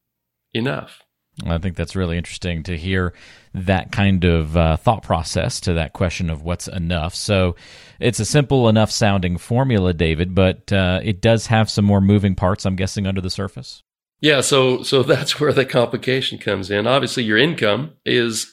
enough. 0.55 1.03
I 1.47 1.59
think 1.59 1.77
that's 1.77 1.97
really 1.97 2.19
interesting 2.19 2.63
to 2.65 2.77
hear 2.77 3.15
that 3.55 3.91
kind 3.91 4.25
of 4.25 4.57
uh, 4.57 4.77
thought 4.77 5.03
process 5.03 5.61
to 5.61 5.75
that 5.75 5.93
question 5.93 6.29
of 6.29 6.43
what's 6.43 6.69
enough. 6.69 7.15
So 7.15 7.57
it's 8.01 8.21
a 8.21 8.25
simple 8.25 8.69
enough 8.69 8.91
sounding 8.91 9.39
formula, 9.39 9.95
David, 9.95 10.35
but 10.35 10.73
uh, 10.73 11.01
it 11.03 11.21
does 11.21 11.47
have 11.47 11.71
some 11.71 11.85
more 11.85 12.01
moving 12.01 12.35
parts, 12.35 12.67
I'm 12.67 12.77
guessing, 12.77 13.07
under 13.07 13.21
the 13.21 13.31
surface. 13.31 13.83
Yeah, 14.23 14.41
so 14.41 14.83
so 14.85 15.03
that's 15.03 15.39
where 15.39 15.53
the 15.53 15.67
complication 15.67 16.39
comes 16.39 16.71
in. 16.71 16.87
Obviously, 16.87 17.25
your 17.25 17.37
income 17.37 17.93
is 18.07 18.51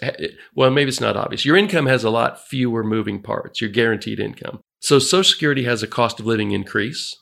well, 0.54 0.72
maybe 0.72 0.90
it's 0.90 1.00
not 1.00 1.16
obvious. 1.16 1.46
Your 1.46 1.56
income 1.56 1.86
has 1.86 2.04
a 2.04 2.10
lot 2.10 2.46
fewer 2.46 2.84
moving 2.84 3.22
parts. 3.22 3.62
Your 3.62 3.70
guaranteed 3.70 4.20
income. 4.20 4.60
So 4.82 5.00
Social 5.00 5.32
Security 5.32 5.64
has 5.64 5.82
a 5.84 5.88
cost 5.88 6.20
of 6.20 6.26
living 6.26 6.52
increase, 6.52 7.16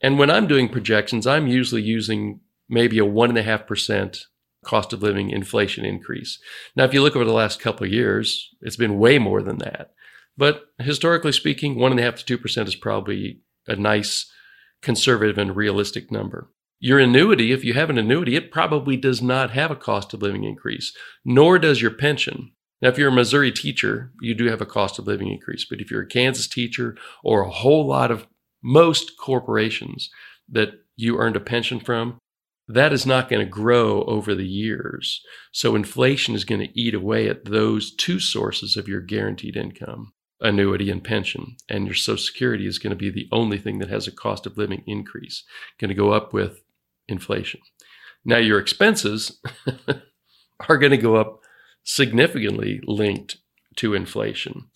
and 0.00 0.18
when 0.18 0.30
I'm 0.30 0.46
doing 0.46 0.68
projections, 0.68 1.26
I'm 1.26 1.48
usually 1.48 1.82
using 1.82 2.40
maybe 2.68 2.98
a 2.98 3.04
one 3.04 3.30
and 3.30 3.38
a 3.38 3.42
half 3.42 3.66
percent 3.66 4.26
cost 4.64 4.92
of 4.92 5.02
living 5.02 5.30
inflation 5.30 5.84
increase. 5.84 6.38
Now, 6.74 6.84
if 6.84 6.94
you 6.94 7.02
look 7.02 7.16
over 7.16 7.24
the 7.24 7.32
last 7.32 7.60
couple 7.60 7.86
of 7.86 7.92
years, 7.92 8.48
it's 8.62 8.76
been 8.76 8.98
way 8.98 9.18
more 9.18 9.42
than 9.42 9.58
that. 9.58 9.90
But 10.36 10.64
historically 10.78 11.32
speaking, 11.32 11.78
one 11.78 11.92
and 11.92 12.00
a 12.00 12.02
half 12.02 12.16
to 12.16 12.24
two 12.24 12.38
percent 12.38 12.68
is 12.68 12.74
probably 12.74 13.40
a 13.66 13.76
nice 13.76 14.30
conservative 14.82 15.38
and 15.38 15.56
realistic 15.56 16.10
number. 16.10 16.50
Your 16.80 16.98
annuity, 16.98 17.52
if 17.52 17.64
you 17.64 17.74
have 17.74 17.90
an 17.90 17.98
annuity, 17.98 18.36
it 18.36 18.50
probably 18.50 18.96
does 18.96 19.22
not 19.22 19.50
have 19.50 19.70
a 19.70 19.76
cost 19.76 20.12
of 20.12 20.22
living 20.22 20.44
increase, 20.44 20.94
nor 21.24 21.58
does 21.58 21.80
your 21.80 21.90
pension. 21.90 22.52
Now, 22.82 22.90
if 22.90 22.98
you're 22.98 23.08
a 23.08 23.12
Missouri 23.12 23.52
teacher, 23.52 24.12
you 24.20 24.34
do 24.34 24.46
have 24.46 24.60
a 24.60 24.66
cost 24.66 24.98
of 24.98 25.06
living 25.06 25.30
increase. 25.30 25.64
But 25.64 25.80
if 25.80 25.90
you're 25.90 26.02
a 26.02 26.06
Kansas 26.06 26.46
teacher 26.46 26.96
or 27.22 27.42
a 27.42 27.50
whole 27.50 27.86
lot 27.86 28.10
of 28.10 28.26
most 28.62 29.12
corporations 29.18 30.10
that 30.50 30.72
you 30.96 31.18
earned 31.18 31.36
a 31.36 31.40
pension 31.40 31.80
from, 31.80 32.18
that 32.68 32.92
is 32.92 33.06
not 33.06 33.28
going 33.28 33.44
to 33.44 33.50
grow 33.50 34.04
over 34.04 34.34
the 34.34 34.46
years. 34.46 35.22
So 35.52 35.74
inflation 35.74 36.34
is 36.34 36.44
going 36.44 36.60
to 36.60 36.78
eat 36.78 36.94
away 36.94 37.28
at 37.28 37.44
those 37.44 37.94
two 37.94 38.18
sources 38.18 38.76
of 38.76 38.88
your 38.88 39.00
guaranteed 39.00 39.56
income 39.56 40.12
annuity 40.40 40.90
and 40.90 41.02
pension. 41.02 41.56
And 41.68 41.86
your 41.86 41.94
Social 41.94 42.18
Security 42.18 42.66
is 42.66 42.78
going 42.78 42.90
to 42.90 42.96
be 42.96 43.10
the 43.10 43.28
only 43.32 43.58
thing 43.58 43.78
that 43.78 43.88
has 43.88 44.06
a 44.06 44.12
cost 44.12 44.46
of 44.46 44.58
living 44.58 44.82
increase, 44.86 45.44
going 45.80 45.88
to 45.88 45.94
go 45.94 46.12
up 46.12 46.32
with 46.32 46.63
inflation. 47.08 47.60
Now, 48.24 48.38
your 48.38 48.58
expenses 48.58 49.40
are 50.68 50.78
going 50.78 50.90
to 50.90 50.96
go 50.96 51.16
up 51.16 51.40
significantly 51.84 52.80
linked 52.84 53.36
to 53.76 53.94
inflation. 53.94 54.66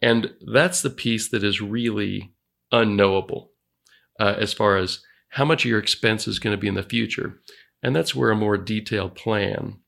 And 0.00 0.34
that's 0.52 0.82
the 0.82 0.90
piece 0.90 1.28
that 1.30 1.44
is 1.44 1.60
really 1.60 2.32
unknowable 2.70 3.52
uh, 4.20 4.34
as 4.38 4.52
far 4.52 4.76
as 4.76 5.00
how 5.30 5.44
much 5.44 5.64
of 5.64 5.70
your 5.70 5.78
expense 5.78 6.28
is 6.28 6.38
going 6.38 6.54
to 6.54 6.60
be 6.60 6.68
in 6.68 6.74
the 6.74 6.82
future. 6.82 7.40
And 7.82 7.96
that's 7.96 8.14
where 8.14 8.30
a 8.30 8.36
more 8.36 8.56
detailed 8.56 9.14
plan 9.14 9.78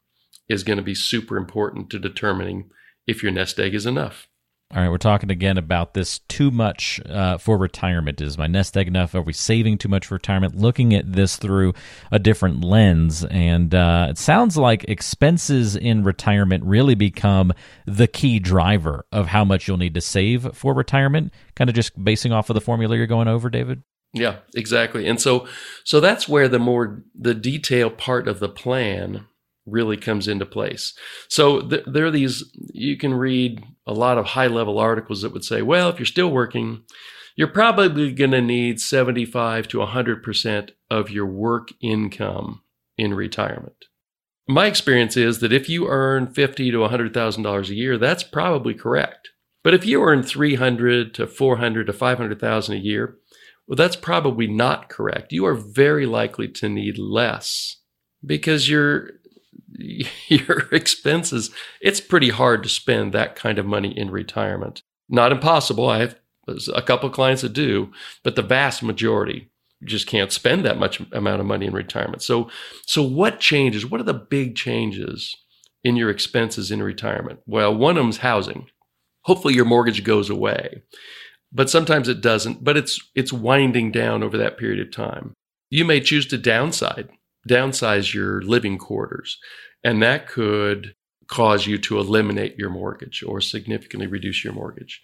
is 0.49 0.65
going 0.65 0.79
to 0.79 0.83
be 0.83 0.95
super 0.95 1.37
important 1.37 1.91
to 1.91 1.99
determining 1.99 2.71
if 3.07 3.23
your 3.23 3.33
nest 3.33 3.59
egg 3.59 3.75
is 3.75 3.87
enough. 3.87 4.29
All 4.75 4.83
right, 4.83 4.89
we're 4.89 4.99
talking 4.99 5.31
again 5.31 5.57
about 5.57 5.95
this 5.95 6.19
too 6.19 6.51
much 6.51 7.01
uh, 7.07 7.39
for 7.39 7.57
retirement. 7.57 8.21
Is 8.21 8.37
my 8.37 8.49
nest 8.49 8.77
egg 8.77 8.89
enough? 8.89 9.15
Are 9.15 9.23
we 9.23 9.33
saving 9.33 9.79
too 9.79 9.89
much 9.89 10.07
for 10.07 10.17
retirement? 10.17 10.57
Looking 10.57 10.93
at 10.95 11.13
this 11.13 11.37
through 11.37 11.75
a 12.11 12.19
different 12.19 12.65
lens. 12.65 13.25
And 13.27 13.73
uh, 13.73 14.09
it 14.11 14.19
sounds 14.19 14.57
like 14.57 14.83
expenses 14.89 15.77
in 15.77 16.03
retirement 16.03 16.65
really 16.65 16.97
become 16.97 17.53
the 17.87 18.09
key 18.09 18.41
driver 18.41 19.07
of 19.13 19.29
how 19.29 19.45
much 19.45 19.69
you'll 19.69 19.77
need 19.77 19.95
to 19.95 20.01
save 20.01 20.57
for 20.57 20.75
retirement, 20.75 21.33
kind 21.55 21.71
of 21.71 21.77
just 21.77 22.03
basing 22.03 22.33
off 22.33 22.51
of 22.51 22.55
the 22.55 22.61
formula 22.61 22.97
you're 22.97 23.07
going 23.07 23.29
over, 23.29 23.49
David? 23.49 23.85
Yeah, 24.13 24.39
exactly. 24.57 25.07
And 25.07 25.21
so 25.21 25.47
so 25.85 26.01
that's 26.01 26.29
where 26.29 26.49
the 26.49 26.59
more 26.59 27.05
the 27.15 27.35
detail 27.35 27.91
part 27.91 28.27
of 28.27 28.41
the 28.41 28.49
plan 28.49 29.27
really 29.67 29.97
comes 29.97 30.29
into 30.29 30.47
place. 30.47 30.95
So 31.29 31.63
th- 31.63 31.85
there 31.87 32.07
are 32.07 32.11
these, 32.11 32.45
you 32.73 32.97
can 32.97 33.15
read 33.15 33.63
a 33.87 33.93
lot 33.93 34.19
of 34.19 34.27
high 34.27 34.47
level 34.47 34.79
articles 34.79 35.23
that 35.23 35.33
would 35.33 35.45
say, 35.45 35.63
well, 35.63 35.89
if 35.89 35.99
you're 35.99 36.07
still 36.07 36.31
working, 36.31 36.83
you're 37.37 37.49
probably 37.49 38.13
going 38.13 38.31
to 38.31 38.41
need 38.41 38.81
75 38.81 39.69
to 39.69 39.79
100% 39.79 40.71
of 40.91 41.11
your 41.11 41.27
work 41.27 41.69
income 41.81 42.63
in 42.97 43.15
retirement. 43.15 43.87
My 44.47 44.67
experience 44.67 45.17
is 45.17 45.39
that 45.41 45.53
if 45.53 45.69
you 45.69 45.89
earn 45.89 46.27
fifty 46.27 46.71
to 46.71 46.79
$100,000 46.79 47.69
a 47.69 47.75
year, 47.75 47.97
that's 47.97 48.23
probably 48.23 48.75
correct. 48.75 49.31
But 49.63 49.73
if 49.73 49.87
you 49.87 50.03
earn 50.03 50.23
300 50.23 51.15
to 51.15 51.27
400 51.27 51.87
to 51.87 51.93
500,000 51.93 52.75
a 52.75 52.79
year, 52.79 53.17
well, 53.67 53.77
that's 53.77 53.97
probably 53.97 54.47
not 54.47 54.91
correct. 54.91 55.33
You 55.33 55.47
are 55.47 55.55
very 55.55 56.05
likely 56.05 56.49
to 56.49 56.69
need 56.69 56.99
less 56.99 57.81
because 58.25 58.69
you're 58.69 59.13
your 60.29 60.69
expenses, 60.73 61.51
it's 61.81 62.01
pretty 62.01 62.31
hard 62.31 62.63
to 62.63 62.69
spend 62.69 63.13
that 63.13 63.37
kind 63.37 63.59
of 63.59 63.67
money 63.67 63.97
in 63.97 64.11
retirement. 64.11 64.83
Not 65.09 65.33
impossible. 65.33 65.89
I 65.89 65.99
have 65.99 66.17
a 66.73 66.83
couple 66.83 67.09
of 67.09 67.15
clients 67.15 67.43
that 67.43 67.53
do, 67.53 67.93
but 68.23 68.37
the 68.37 68.43
vast 68.43 68.83
majority 68.83 69.51
just 69.85 70.07
can't 70.07 70.33
spend 70.33 70.65
that 70.65 70.79
much 70.79 71.01
amount 71.13 71.41
of 71.41 71.47
money 71.47 71.67
in 71.67 71.73
retirement. 71.73 72.23
So, 72.23 72.51
so 72.87 73.03
what 73.03 73.41
changes? 73.41 73.85
What 73.85 74.01
are 74.01 74.05
the 74.05 74.15
big 74.15 74.57
changes 74.57 75.37
in 75.83 75.97
your 75.97 76.11
expenses 76.11 76.71
in 76.71 76.83
retirement? 76.83 77.41
Well, 77.47 77.75
one 77.75 77.97
of 77.97 78.03
them 78.03 78.11
is 78.11 78.19
housing. 78.19 78.69
Hopefully, 79.23 79.55
your 79.55 79.65
mortgage 79.65 80.05
goes 80.05 80.31
away, 80.31 80.83
but 81.53 81.71
sometimes 81.71 82.09
it 82.09 82.21
doesn't. 82.21 82.63
But 82.63 82.77
it's 82.77 82.99
it's 83.15 83.33
winding 83.33 83.91
down 83.91 84.23
over 84.23 84.37
that 84.39 84.59
period 84.59 84.87
of 84.87 84.93
time. 84.93 85.35
You 85.71 85.85
may 85.85 86.01
choose 86.01 86.27
to 86.27 86.39
downside 86.39 87.09
downsize 87.49 88.15
your 88.15 88.43
living 88.43 88.79
quarters. 88.79 89.39
And 89.83 90.03
that 90.03 90.27
could 90.27 90.95
cause 91.27 91.67
you 91.67 91.79
to 91.79 91.99
eliminate 91.99 92.59
your 92.59 92.71
mortgage 92.71 93.23
or 93.27 93.41
significantly 93.41 94.07
reduce 94.07 94.45
your 94.45 94.53
mortgage. 94.53 95.03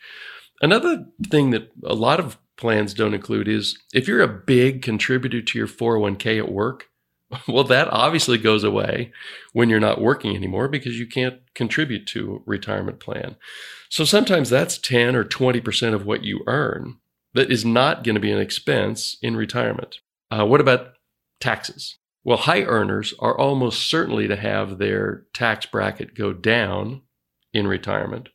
Another 0.60 1.06
thing 1.28 1.50
that 1.50 1.70
a 1.84 1.94
lot 1.94 2.20
of 2.20 2.38
plans 2.56 2.92
don't 2.92 3.14
include 3.14 3.48
is 3.48 3.78
if 3.94 4.06
you're 4.06 4.20
a 4.20 4.28
big 4.28 4.82
contributor 4.82 5.40
to 5.40 5.58
your 5.58 5.66
401k 5.66 6.38
at 6.38 6.52
work, 6.52 6.86
well, 7.48 7.64
that 7.64 7.88
obviously 7.88 8.38
goes 8.38 8.64
away 8.64 9.12
when 9.52 9.68
you're 9.68 9.80
not 9.80 10.00
working 10.00 10.34
anymore 10.34 10.68
because 10.68 10.98
you 10.98 11.06
can't 11.06 11.40
contribute 11.54 12.06
to 12.08 12.36
a 12.36 12.50
retirement 12.50 13.00
plan. 13.00 13.36
So 13.88 14.04
sometimes 14.04 14.50
that's 14.50 14.78
10 14.78 15.16
or 15.16 15.24
20% 15.24 15.94
of 15.94 16.04
what 16.04 16.24
you 16.24 16.42
earn 16.46 16.98
that 17.34 17.50
is 17.50 17.64
not 17.64 18.04
going 18.04 18.14
to 18.14 18.20
be 18.20 18.32
an 18.32 18.40
expense 18.40 19.16
in 19.22 19.36
retirement. 19.36 20.00
Uh, 20.30 20.44
what 20.44 20.60
about 20.60 20.94
taxes? 21.40 21.96
Well, 22.24 22.38
high 22.38 22.62
earners 22.62 23.14
are 23.18 23.38
almost 23.38 23.88
certainly 23.88 24.28
to 24.28 24.36
have 24.36 24.78
their 24.78 25.24
tax 25.32 25.66
bracket 25.66 26.14
go 26.14 26.32
down 26.32 27.02
in 27.52 27.66
retirement. 27.66 28.28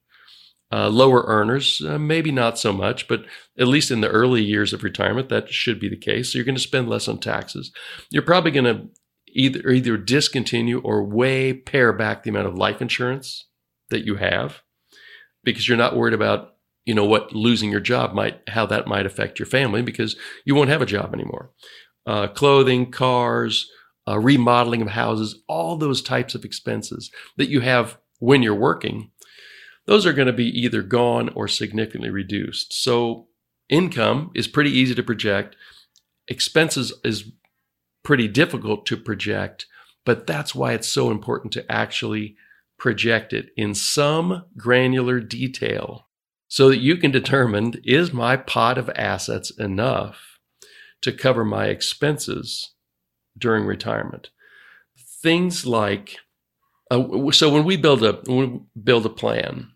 Uh, 0.72 0.90
lower 0.90 1.24
earners, 1.28 1.82
uh, 1.88 2.00
maybe 2.00 2.32
not 2.32 2.58
so 2.58 2.74
much, 2.74 3.08
but 3.08 3.24
at 3.58 3.68
least 3.68 3.92
in 3.92 4.02
the 4.02 4.10
early 4.10 4.44
years 4.44 4.74
of 4.74 4.84
retirement, 4.84 5.30
that 5.30 5.50
should 5.50 5.80
be 5.80 5.88
the 5.88 5.96
case. 5.96 6.32
So 6.32 6.38
you're 6.38 6.46
going 6.46 6.56
to 6.56 6.62
spend 6.62 6.90
less 6.90 7.08
on 7.08 7.20
taxes. 7.20 7.72
You're 8.10 8.24
probably 8.24 8.52
going 8.52 8.66
to 8.66 8.90
either 9.36 9.70
either 9.70 9.98
discontinue 9.98 10.80
or 10.80 11.04
way 11.04 11.54
pare 11.54 11.94
back 11.94 12.24
the 12.24 12.30
amount 12.30 12.48
of 12.48 12.56
life 12.56 12.82
insurance 12.82 13.48
that 13.90 14.06
you 14.06 14.16
have 14.16 14.62
because 15.44 15.68
you're 15.68 15.78
not 15.78 15.96
worried 15.96 16.14
about 16.14 16.56
you 16.86 16.94
know 16.94 17.06
what 17.06 17.34
losing 17.34 17.70
your 17.70 17.82
job 17.82 18.14
might 18.14 18.40
how 18.48 18.66
that 18.66 18.88
might 18.88 19.06
affect 19.06 19.38
your 19.38 19.46
family 19.46 19.82
because 19.82 20.16
you 20.46 20.56
won't 20.56 20.70
have 20.70 20.82
a 20.82 20.86
job 20.86 21.14
anymore 21.14 21.52
uh, 22.06 22.28
clothing, 22.28 22.92
cars, 22.92 23.70
uh, 24.08 24.20
remodeling 24.20 24.82
of 24.82 24.90
houses, 24.90 25.42
all 25.48 25.78
those 25.78 26.02
types 26.02 26.36
of 26.36 26.46
expenses 26.46 27.12
that 27.38 27.50
you 27.50 27.62
have 27.62 27.98
when 28.20 28.44
you're 28.44 28.56
working, 28.56 29.12
those 29.86 30.06
are 30.06 30.14
going 30.14 30.28
to 30.28 30.34
be 30.34 30.48
either 30.60 30.82
gone 30.82 31.30
or 31.30 31.48
significantly 31.48 32.10
reduced. 32.10 32.74
So 32.74 33.28
income 33.70 34.32
is 34.36 34.48
pretty 34.48 34.72
easy 34.72 34.96
to 34.96 35.04
project. 35.04 35.56
Expenses 36.28 36.94
is 37.04 37.32
pretty 38.04 38.28
difficult 38.28 38.86
to 38.88 38.98
project, 38.98 39.66
but 40.06 40.28
that's 40.28 40.54
why 40.54 40.74
it's 40.74 40.88
so 40.88 41.12
important 41.12 41.54
to 41.54 41.72
actually 41.72 42.36
project 42.78 43.34
it 43.34 43.50
in 43.56 43.74
some 43.74 44.44
granular 44.58 45.20
detail 45.20 46.08
so 46.48 46.70
that 46.70 46.80
you 46.80 46.98
can 46.98 47.12
determine 47.12 47.74
is 47.84 48.14
my 48.14 48.38
pot 48.38 48.78
of 48.78 48.90
assets 48.96 49.50
enough 49.52 50.35
to 51.06 51.14
cover 51.14 51.46
my 51.46 51.68
expenses 51.68 52.74
during 53.38 53.66
retirement. 53.66 54.30
Things 55.22 55.66
like 55.66 56.18
uh, 56.92 57.32
so 57.32 57.52
when 57.52 57.64
we 57.64 57.78
build 57.78 58.04
a 58.04 58.14
when 58.26 58.38
we 58.52 58.60
build 58.84 59.06
a 59.06 59.10
plan, 59.10 59.72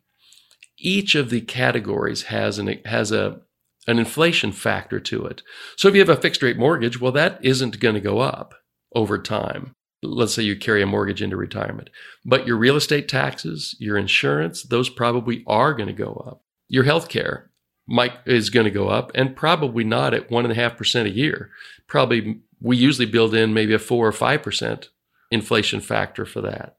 each 0.78 1.16
of 1.16 1.30
the 1.30 1.42
categories 1.42 2.24
has 2.24 2.60
an 2.60 2.80
has 2.86 3.12
a 3.12 3.42
an 3.88 3.98
inflation 3.98 4.52
factor 4.52 5.00
to 5.00 5.26
it. 5.26 5.42
So 5.76 5.88
if 5.88 5.96
you 5.96 6.02
have 6.02 6.10
a 6.10 6.22
fixed 6.22 6.44
rate 6.44 6.58
mortgage, 6.58 7.00
well, 7.00 7.12
that 7.14 7.40
isn't 7.44 7.80
going 7.80 7.96
to 7.96 8.02
go 8.02 8.20
up 8.20 8.54
over 8.94 9.18
time. 9.18 9.74
Let's 10.04 10.34
say 10.34 10.44
you 10.44 10.56
carry 10.56 10.82
a 10.82 10.86
mortgage 10.86 11.22
into 11.22 11.36
retirement, 11.36 11.90
but 12.24 12.46
your 12.48 12.58
real 12.58 12.76
estate 12.76 13.08
taxes, 13.08 13.76
your 13.80 13.98
insurance, 13.98 14.64
those 14.64 14.90
probably 14.90 15.44
are 15.48 15.74
going 15.74 15.88
to 15.88 15.94
go 15.94 16.14
up. 16.26 16.42
Your 16.68 16.84
health 16.84 17.10
care, 17.10 17.49
might 17.90 18.14
is 18.26 18.50
going 18.50 18.66
to 18.66 18.72
go 18.72 18.88
up 18.88 19.12
and 19.16 19.36
probably 19.36 19.84
not 19.84 20.14
at 20.14 20.30
one 20.30 20.46
and 20.46 20.52
a 20.52 20.56
half 20.56 20.78
percent 20.78 21.08
a 21.08 21.12
year. 21.12 21.50
Probably 21.88 22.40
we 22.62 22.78
usually 22.78 23.08
build 23.08 23.34
in 23.34 23.54
maybe 23.54 23.74
a 23.74 23.80
four 23.80 24.08
or 24.08 24.12
five 24.12 24.44
percent 24.44 24.90
inflation 25.32 25.82
factor 25.82 26.26
for 26.26 26.42
that. 26.42 26.78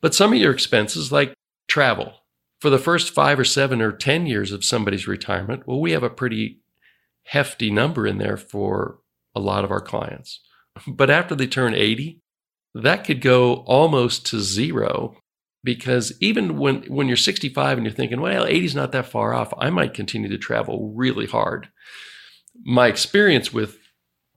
But 0.00 0.14
some 0.14 0.32
of 0.32 0.38
your 0.38 0.52
expenses 0.52 1.12
like 1.12 1.34
travel 1.68 2.14
for 2.60 2.70
the 2.70 2.78
first 2.78 3.10
five 3.10 3.38
or 3.38 3.44
seven 3.44 3.82
or 3.82 3.92
10 3.92 4.26
years 4.26 4.52
of 4.52 4.64
somebody's 4.64 5.06
retirement, 5.06 5.66
well, 5.66 5.80
we 5.80 5.92
have 5.92 6.02
a 6.02 6.10
pretty 6.10 6.60
hefty 7.24 7.70
number 7.70 8.06
in 8.06 8.18
there 8.18 8.36
for 8.36 8.98
a 9.34 9.40
lot 9.40 9.64
of 9.64 9.70
our 9.70 9.80
clients. 9.80 10.40
But 10.86 11.08
after 11.08 11.34
they 11.34 11.46
turn 11.46 11.74
80, 11.74 12.20
that 12.74 13.04
could 13.04 13.22
go 13.22 13.64
almost 13.66 14.26
to 14.26 14.40
zero 14.40 15.16
because 15.66 16.14
even 16.20 16.56
when 16.56 16.84
when 16.84 17.08
you're 17.08 17.16
65 17.16 17.76
and 17.76 17.86
you're 17.86 17.94
thinking, 17.94 18.20
well, 18.22 18.46
80 18.46 18.64
is 18.64 18.74
not 18.74 18.92
that 18.92 19.10
far 19.10 19.34
off, 19.34 19.52
I 19.58 19.68
might 19.68 19.92
continue 19.92 20.30
to 20.30 20.38
travel 20.38 20.94
really 20.94 21.26
hard. 21.26 21.68
My 22.64 22.86
experience 22.86 23.52
with 23.52 23.76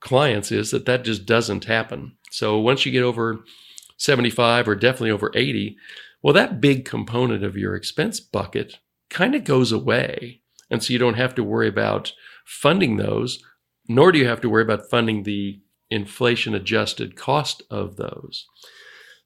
clients 0.02 0.52
is 0.52 0.72
that 0.72 0.86
that 0.88 1.06
just 1.06 1.26
doesn't 1.26 1.66
happen. 1.66 2.18
So 2.32 2.58
once 2.58 2.86
you 2.86 2.92
get 2.92 3.04
over 3.04 3.40
75 3.98 4.68
or 4.68 4.76
definitely 4.76 5.12
over 5.12 5.32
80, 5.34 5.78
well, 6.22 6.34
that 6.34 6.60
big 6.60 6.84
component 6.84 7.44
of 7.44 7.56
your 7.56 7.76
expense 7.76 8.20
bucket 8.20 8.80
kind 9.10 9.36
of 9.36 9.44
goes 9.44 9.72
away. 9.72 10.42
And 10.70 10.84
so 10.84 10.92
you 10.92 11.00
don't 11.00 11.14
have 11.14 11.36
to 11.36 11.44
worry 11.44 11.68
about 11.68 12.14
funding 12.46 12.98
those, 12.98 13.42
nor 13.88 14.12
do 14.12 14.20
you 14.20 14.28
have 14.28 14.42
to 14.42 14.50
worry 14.50 14.64
about 14.64 14.90
funding 14.90 15.24
the 15.24 15.62
inflation 15.90 16.56
adjusted 16.56 17.16
cost 17.16 17.62
of 17.70 17.98
those. 17.98 18.48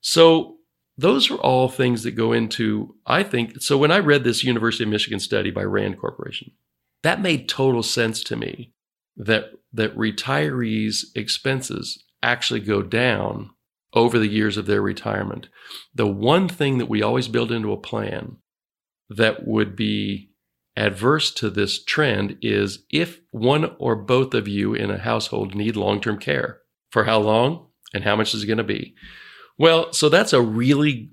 So 0.01 0.57
those 0.97 1.31
are 1.31 1.37
all 1.37 1.69
things 1.69 2.03
that 2.03 2.11
go 2.11 2.33
into, 2.33 2.95
I 3.05 3.23
think. 3.23 3.61
So 3.61 3.77
when 3.77 3.91
I 3.91 3.99
read 3.99 4.23
this 4.23 4.43
University 4.43 4.83
of 4.83 4.89
Michigan 4.89 5.19
study 5.19 5.51
by 5.51 5.63
Rand 5.63 5.99
Corporation, 5.99 6.51
that 7.01 7.21
made 7.21 7.49
total 7.49 7.83
sense 7.83 8.23
to 8.25 8.35
me 8.35 8.73
that, 9.17 9.51
that 9.73 9.95
retirees' 9.97 11.05
expenses 11.15 12.03
actually 12.21 12.59
go 12.59 12.81
down 12.81 13.49
over 13.93 14.17
the 14.17 14.27
years 14.27 14.57
of 14.57 14.65
their 14.65 14.81
retirement. 14.81 15.49
The 15.93 16.07
one 16.07 16.47
thing 16.47 16.77
that 16.77 16.89
we 16.89 17.01
always 17.01 17.27
build 17.27 17.51
into 17.51 17.71
a 17.71 17.77
plan 17.77 18.37
that 19.09 19.45
would 19.45 19.75
be 19.75 20.31
adverse 20.75 21.31
to 21.31 21.49
this 21.49 21.83
trend 21.83 22.37
is 22.41 22.85
if 22.89 23.19
one 23.31 23.75
or 23.77 23.95
both 23.95 24.33
of 24.33 24.47
you 24.47 24.73
in 24.73 24.89
a 24.89 24.97
household 24.97 25.53
need 25.53 25.75
long 25.75 26.01
term 26.01 26.17
care. 26.17 26.59
For 26.91 27.05
how 27.05 27.19
long 27.19 27.67
and 27.93 28.03
how 28.03 28.15
much 28.15 28.35
is 28.35 28.43
it 28.43 28.47
going 28.47 28.57
to 28.57 28.63
be? 28.63 28.95
Well, 29.57 29.93
so 29.93 30.09
that's 30.09 30.33
a 30.33 30.41
really 30.41 31.11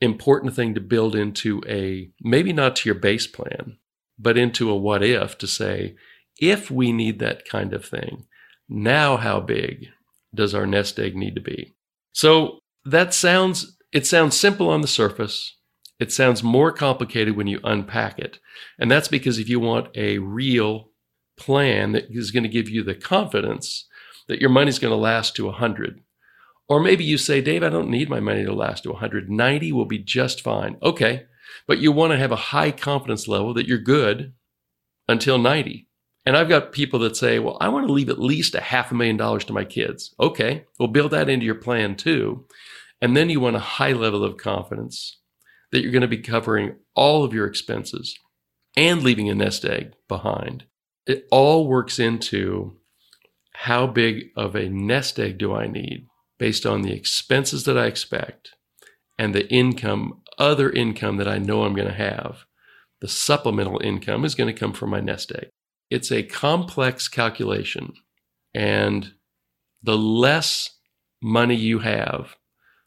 important 0.00 0.54
thing 0.54 0.74
to 0.74 0.80
build 0.80 1.14
into 1.14 1.62
a 1.68 2.10
maybe 2.20 2.52
not 2.52 2.76
to 2.76 2.88
your 2.88 2.98
base 2.98 3.26
plan, 3.26 3.78
but 4.18 4.36
into 4.36 4.70
a 4.70 4.76
what 4.76 5.02
if 5.02 5.38
to 5.38 5.46
say, 5.46 5.96
if 6.40 6.70
we 6.70 6.92
need 6.92 7.18
that 7.18 7.48
kind 7.48 7.72
of 7.72 7.84
thing, 7.84 8.26
now 8.68 9.16
how 9.16 9.40
big 9.40 9.88
does 10.34 10.54
our 10.54 10.66
nest 10.66 10.98
egg 10.98 11.14
need 11.14 11.34
to 11.34 11.40
be? 11.40 11.74
So 12.12 12.58
that 12.84 13.14
sounds 13.14 13.76
it 13.92 14.06
sounds 14.06 14.36
simple 14.36 14.70
on 14.70 14.80
the 14.80 14.88
surface. 14.88 15.56
It 16.00 16.10
sounds 16.10 16.42
more 16.42 16.72
complicated 16.72 17.36
when 17.36 17.46
you 17.46 17.60
unpack 17.62 18.18
it. 18.18 18.40
And 18.78 18.90
that's 18.90 19.08
because 19.08 19.38
if 19.38 19.48
you 19.48 19.60
want 19.60 19.94
a 19.94 20.18
real 20.18 20.88
plan 21.36 21.92
that 21.92 22.06
is 22.10 22.30
going 22.30 22.42
to 22.42 22.48
give 22.48 22.68
you 22.68 22.82
the 22.82 22.94
confidence 22.94 23.86
that 24.28 24.40
your 24.40 24.50
money's 24.50 24.78
going 24.78 24.92
to 24.92 24.96
last 24.96 25.36
to 25.36 25.46
100, 25.46 26.00
or 26.68 26.80
maybe 26.80 27.04
you 27.04 27.18
say, 27.18 27.40
Dave, 27.40 27.62
I 27.62 27.68
don't 27.68 27.90
need 27.90 28.08
my 28.08 28.20
money 28.20 28.44
to 28.44 28.52
last 28.54 28.84
to 28.84 28.92
190 28.92 29.72
will 29.72 29.84
be 29.84 29.98
just 29.98 30.40
fine. 30.40 30.76
Okay. 30.82 31.24
But 31.66 31.78
you 31.78 31.92
want 31.92 32.12
to 32.12 32.18
have 32.18 32.32
a 32.32 32.36
high 32.36 32.70
confidence 32.70 33.28
level 33.28 33.54
that 33.54 33.66
you're 33.66 33.78
good 33.78 34.32
until 35.08 35.38
90. 35.38 35.88
And 36.24 36.36
I've 36.36 36.48
got 36.48 36.72
people 36.72 37.00
that 37.00 37.16
say, 37.16 37.38
well, 37.38 37.58
I 37.60 37.68
want 37.68 37.86
to 37.86 37.92
leave 37.92 38.08
at 38.08 38.20
least 38.20 38.54
a 38.54 38.60
half 38.60 38.92
a 38.92 38.94
million 38.94 39.16
dollars 39.16 39.44
to 39.46 39.52
my 39.52 39.64
kids. 39.64 40.14
Okay. 40.20 40.64
Well, 40.78 40.88
build 40.88 41.10
that 41.10 41.28
into 41.28 41.44
your 41.44 41.56
plan 41.56 41.96
too. 41.96 42.46
And 43.00 43.16
then 43.16 43.28
you 43.28 43.40
want 43.40 43.56
a 43.56 43.60
high 43.60 43.92
level 43.92 44.22
of 44.24 44.36
confidence 44.36 45.18
that 45.72 45.82
you're 45.82 45.90
going 45.90 46.02
to 46.02 46.08
be 46.08 46.18
covering 46.18 46.76
all 46.94 47.24
of 47.24 47.34
your 47.34 47.46
expenses 47.46 48.16
and 48.76 49.02
leaving 49.02 49.28
a 49.28 49.34
nest 49.34 49.64
egg 49.64 49.94
behind. 50.06 50.64
It 51.06 51.26
all 51.32 51.66
works 51.66 51.98
into 51.98 52.76
how 53.54 53.88
big 53.88 54.26
of 54.36 54.54
a 54.54 54.68
nest 54.68 55.18
egg 55.18 55.38
do 55.38 55.52
I 55.52 55.66
need 55.66 56.06
based 56.42 56.66
on 56.66 56.82
the 56.82 56.92
expenses 56.92 57.62
that 57.62 57.78
I 57.78 57.86
expect 57.86 58.56
and 59.16 59.32
the 59.32 59.48
income, 59.48 60.22
other 60.38 60.68
income 60.70 61.16
that 61.18 61.28
I 61.28 61.38
know 61.38 61.62
I'm 61.62 61.72
going 61.72 61.86
to 61.86 61.94
have. 61.94 62.46
The 63.00 63.06
supplemental 63.06 63.80
income 63.80 64.24
is 64.24 64.34
going 64.34 64.52
to 64.52 64.60
come 64.60 64.72
from 64.72 64.90
my 64.90 64.98
nest 64.98 65.30
egg. 65.30 65.50
It's 65.88 66.10
a 66.10 66.24
complex 66.24 67.06
calculation. 67.06 67.92
And 68.52 69.12
the 69.84 69.96
less 69.96 70.80
money 71.22 71.54
you 71.54 71.78
have, 71.78 72.34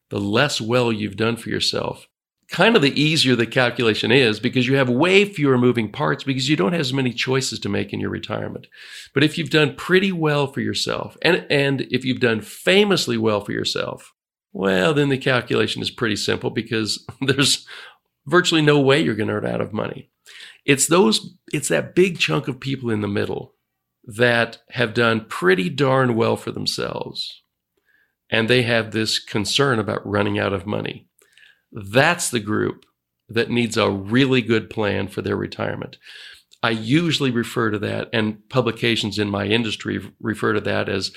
the 0.10 0.20
less 0.20 0.60
well 0.60 0.92
you've 0.92 1.16
done 1.16 1.38
for 1.38 1.48
yourself, 1.48 2.10
kind 2.50 2.76
of 2.76 2.82
the 2.82 3.00
easier 3.00 3.36
the 3.36 3.48
calculation 3.48 4.12
is 4.12 4.40
because 4.40 4.68
you 4.68 4.76
have 4.76 4.90
way 4.90 5.26
fewer 5.26 5.58
moving 5.58 5.92
parts 5.92 6.24
because 6.24 6.50
you 6.50 6.56
don't 6.56 6.74
have 6.74 6.82
as 6.82 6.94
many 6.94 7.12
choices 7.12 7.60
to 7.60 7.70
make 7.70 7.92
in 7.92 8.00
your 8.00 8.10
retirement. 8.10 8.68
But 9.14 9.24
if 9.24 9.38
you've 9.38 9.50
done 9.50 9.76
pretty 9.76 10.12
well 10.12 10.48
for 10.48 10.62
yourself 10.62 11.18
and, 11.22 11.46
and 11.50 11.82
if 11.92 12.06
you've 12.06 12.20
done 12.20 12.42
famously 12.42 13.18
well 13.18 13.42
for 13.42 13.52
yourself, 13.52 14.14
well, 14.54 14.94
then 14.94 15.10
the 15.10 15.18
calculation 15.18 15.82
is 15.82 15.92
pretty 15.92 16.16
simple 16.16 16.50
because 16.50 17.06
there's 17.22 17.66
virtually 18.26 18.62
no 18.62 18.80
way 18.80 19.02
you're 19.02 19.16
going 19.16 19.30
to 19.30 19.40
run 19.40 19.52
out 19.52 19.62
of 19.62 19.74
money. 19.74 20.10
It's 20.66 20.88
those, 20.88 21.36
it's 21.52 21.68
that 21.68 21.94
big 21.96 22.20
chunk 22.20 22.48
of 22.48 22.60
people 22.60 22.90
in 22.90 23.02
the 23.02 23.08
middle 23.08 23.54
that 24.06 24.60
have 24.72 24.94
done 24.94 25.26
pretty 25.26 25.70
darn 25.70 26.16
well 26.16 26.36
for 26.36 26.52
themselves. 26.52 27.44
And 28.30 28.48
they 28.48 28.64
have 28.64 28.92
this 28.92 29.20
concern 29.20 29.78
about 29.78 30.06
running 30.06 30.40
out 30.40 30.54
of 30.54 30.66
money. 30.66 31.08
That's 31.76 32.30
the 32.30 32.40
group 32.40 32.86
that 33.28 33.50
needs 33.50 33.76
a 33.76 33.90
really 33.90 34.42
good 34.42 34.70
plan 34.70 35.10
for 35.10 35.22
their 35.22 35.36
retirement. 35.36 35.98
I 36.64 36.70
usually 36.70 37.32
refer 37.32 37.70
to 37.70 37.80
that, 37.80 38.10
and 38.14 38.48
publications 38.50 39.20
in 39.20 39.30
my 39.30 39.46
industry 39.46 40.00
refer 40.20 40.54
to 40.54 40.62
that 40.62 40.88
as 40.88 41.12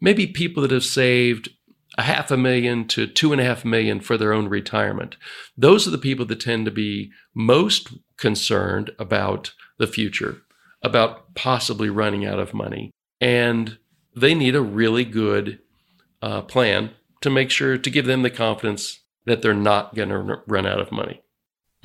maybe 0.00 0.26
people 0.26 0.62
that 0.62 0.70
have 0.70 0.84
saved 0.84 1.50
a 1.98 2.02
half 2.02 2.30
a 2.30 2.36
million 2.36 2.86
to 2.88 3.06
two 3.06 3.32
and 3.32 3.40
a 3.40 3.44
half 3.44 3.64
million 3.64 4.00
for 4.00 4.16
their 4.16 4.32
own 4.32 4.48
retirement. 4.48 5.16
Those 5.56 5.86
are 5.86 5.90
the 5.90 5.98
people 5.98 6.26
that 6.26 6.40
tend 6.40 6.64
to 6.64 6.70
be 6.70 7.10
most 7.34 7.92
concerned 8.16 8.90
about 8.98 9.52
the 9.78 9.86
future, 9.86 10.38
about 10.82 11.34
possibly 11.34 11.90
running 11.90 12.24
out 12.24 12.38
of 12.38 12.54
money. 12.54 12.90
And 13.20 13.78
they 14.16 14.34
need 14.34 14.54
a 14.54 14.60
really 14.60 15.04
good 15.04 15.60
uh, 16.22 16.42
plan 16.42 16.90
to 17.20 17.30
make 17.30 17.50
sure 17.50 17.78
to 17.78 17.90
give 17.90 18.06
them 18.06 18.22
the 18.22 18.30
confidence 18.30 19.00
that 19.26 19.42
they're 19.42 19.54
not 19.54 19.94
going 19.94 20.10
to 20.10 20.42
run 20.46 20.66
out 20.66 20.80
of 20.80 20.92
money. 20.92 21.22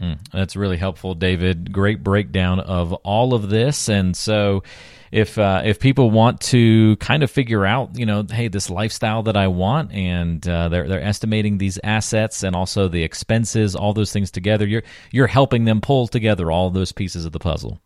Mm, 0.01 0.17
that's 0.31 0.55
really 0.55 0.77
helpful, 0.77 1.13
David. 1.13 1.73
Great 1.73 2.03
breakdown 2.03 2.59
of 2.59 2.93
all 2.93 3.33
of 3.33 3.49
this. 3.49 3.89
And 3.89 4.15
so, 4.15 4.63
if 5.11 5.37
uh, 5.37 5.63
if 5.65 5.79
people 5.79 6.11
want 6.11 6.39
to 6.41 6.95
kind 6.97 7.23
of 7.23 7.31
figure 7.31 7.65
out, 7.65 7.97
you 7.97 8.05
know, 8.05 8.23
hey, 8.29 8.47
this 8.47 8.69
lifestyle 8.69 9.23
that 9.23 9.35
I 9.35 9.47
want, 9.47 9.91
and 9.91 10.47
uh, 10.47 10.69
they're 10.69 10.87
they're 10.87 11.01
estimating 11.01 11.57
these 11.57 11.79
assets 11.83 12.43
and 12.43 12.55
also 12.55 12.87
the 12.87 13.03
expenses, 13.03 13.75
all 13.75 13.93
those 13.93 14.13
things 14.13 14.31
together, 14.31 14.65
you're 14.65 14.83
you're 15.11 15.27
helping 15.27 15.65
them 15.65 15.81
pull 15.81 16.07
together 16.07 16.51
all 16.51 16.69
those 16.69 16.91
pieces 16.91 17.25
of 17.25 17.31
the 17.31 17.39
puzzle. 17.39 17.81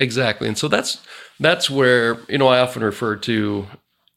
Exactly, 0.00 0.48
and 0.48 0.56
so 0.56 0.68
that's 0.68 1.04
that's 1.40 1.68
where 1.68 2.18
you 2.28 2.38
know 2.38 2.48
I 2.48 2.60
often 2.60 2.82
refer 2.82 3.16
to 3.16 3.66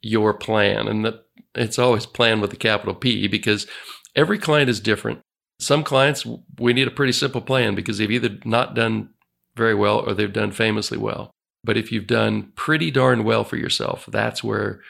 your 0.02 0.34
plan, 0.34 0.88
and 0.88 1.04
that 1.04 1.26
it's 1.56 1.80
always 1.80 2.06
plan 2.06 2.40
with 2.40 2.54
a 2.54 2.58
capital 2.58 2.94
P 2.94 3.28
because 3.28 3.68
every 4.16 4.38
client 4.38 4.70
is 4.70 4.80
different. 4.80 5.20
Some 5.60 5.84
clients, 5.84 6.26
we 6.60 6.74
need 6.74 6.88
a 6.88 6.92
pretty 6.92 7.14
simple 7.14 7.42
plan 7.42 7.76
because 7.76 7.98
they've 7.98 8.12
either 8.12 8.38
not 8.46 8.74
done 8.74 9.10
very 9.56 9.76
well 9.76 10.00
or 10.00 10.14
they've 10.14 10.32
done 10.32 10.52
famously 10.52 10.98
well. 10.98 11.32
But 11.64 11.78
if 11.78 11.92
you've 11.92 12.08
done 12.08 12.52
pretty 12.56 12.90
darn 12.90 13.24
well 13.24 13.44
for 13.44 13.58
yourself, 13.58 14.08
that's 14.12 14.44
where 14.44 14.82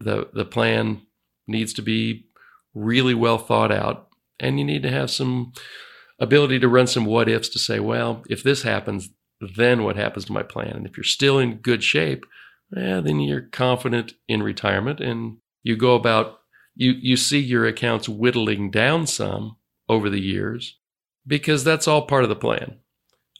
the, 0.00 0.28
the 0.32 0.44
plan 0.44 1.02
needs 1.46 1.72
to 1.74 1.82
be 1.82 2.26
really 2.74 3.14
well 3.14 3.38
thought 3.38 3.70
out. 3.70 4.08
And 4.40 4.58
you 4.58 4.64
need 4.64 4.82
to 4.82 4.90
have 4.90 5.10
some 5.10 5.52
ability 6.18 6.58
to 6.58 6.68
run 6.68 6.86
some 6.86 7.04
what 7.04 7.28
ifs 7.28 7.48
to 7.50 7.58
say, 7.58 7.78
well, 7.78 8.22
if 8.28 8.42
this 8.42 8.62
happens, 8.62 9.10
then 9.40 9.82
what 9.82 9.96
happens 9.96 10.24
to 10.24 10.32
my 10.32 10.42
plan? 10.42 10.70
And 10.70 10.86
if 10.86 10.96
you're 10.96 11.04
still 11.04 11.38
in 11.38 11.56
good 11.56 11.84
shape, 11.84 12.24
yeah, 12.76 13.00
then 13.00 13.20
you're 13.20 13.42
confident 13.42 14.14
in 14.28 14.42
retirement 14.42 15.00
and 15.00 15.36
you 15.62 15.76
go 15.76 15.94
about 15.94 16.40
you 16.76 16.92
you 17.00 17.16
see 17.16 17.40
your 17.40 17.66
accounts 17.66 18.08
whittling 18.08 18.70
down 18.70 19.06
some 19.06 19.56
over 19.88 20.08
the 20.08 20.20
years 20.20 20.78
because 21.26 21.64
that's 21.64 21.88
all 21.88 22.06
part 22.06 22.22
of 22.22 22.28
the 22.28 22.36
plan. 22.36 22.76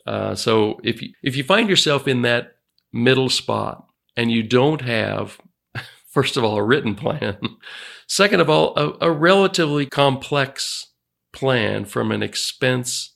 Uh, 0.06 0.34
so 0.34 0.80
if 0.82 1.02
you, 1.02 1.10
if 1.22 1.36
you 1.36 1.44
find 1.44 1.68
yourself 1.68 2.06
in 2.08 2.22
that 2.22 2.56
middle 2.92 3.28
spot 3.28 3.86
and 4.16 4.30
you 4.30 4.42
don't 4.42 4.80
have, 4.80 5.38
first 6.08 6.36
of 6.36 6.44
all, 6.44 6.56
a 6.56 6.62
written 6.62 6.94
plan, 6.94 7.36
second 8.08 8.40
of 8.40 8.48
all, 8.48 8.74
a, 8.76 9.08
a 9.08 9.12
relatively 9.12 9.86
complex 9.86 10.92
plan 11.32 11.84
from 11.84 12.12
an 12.12 12.22
expense 12.22 13.14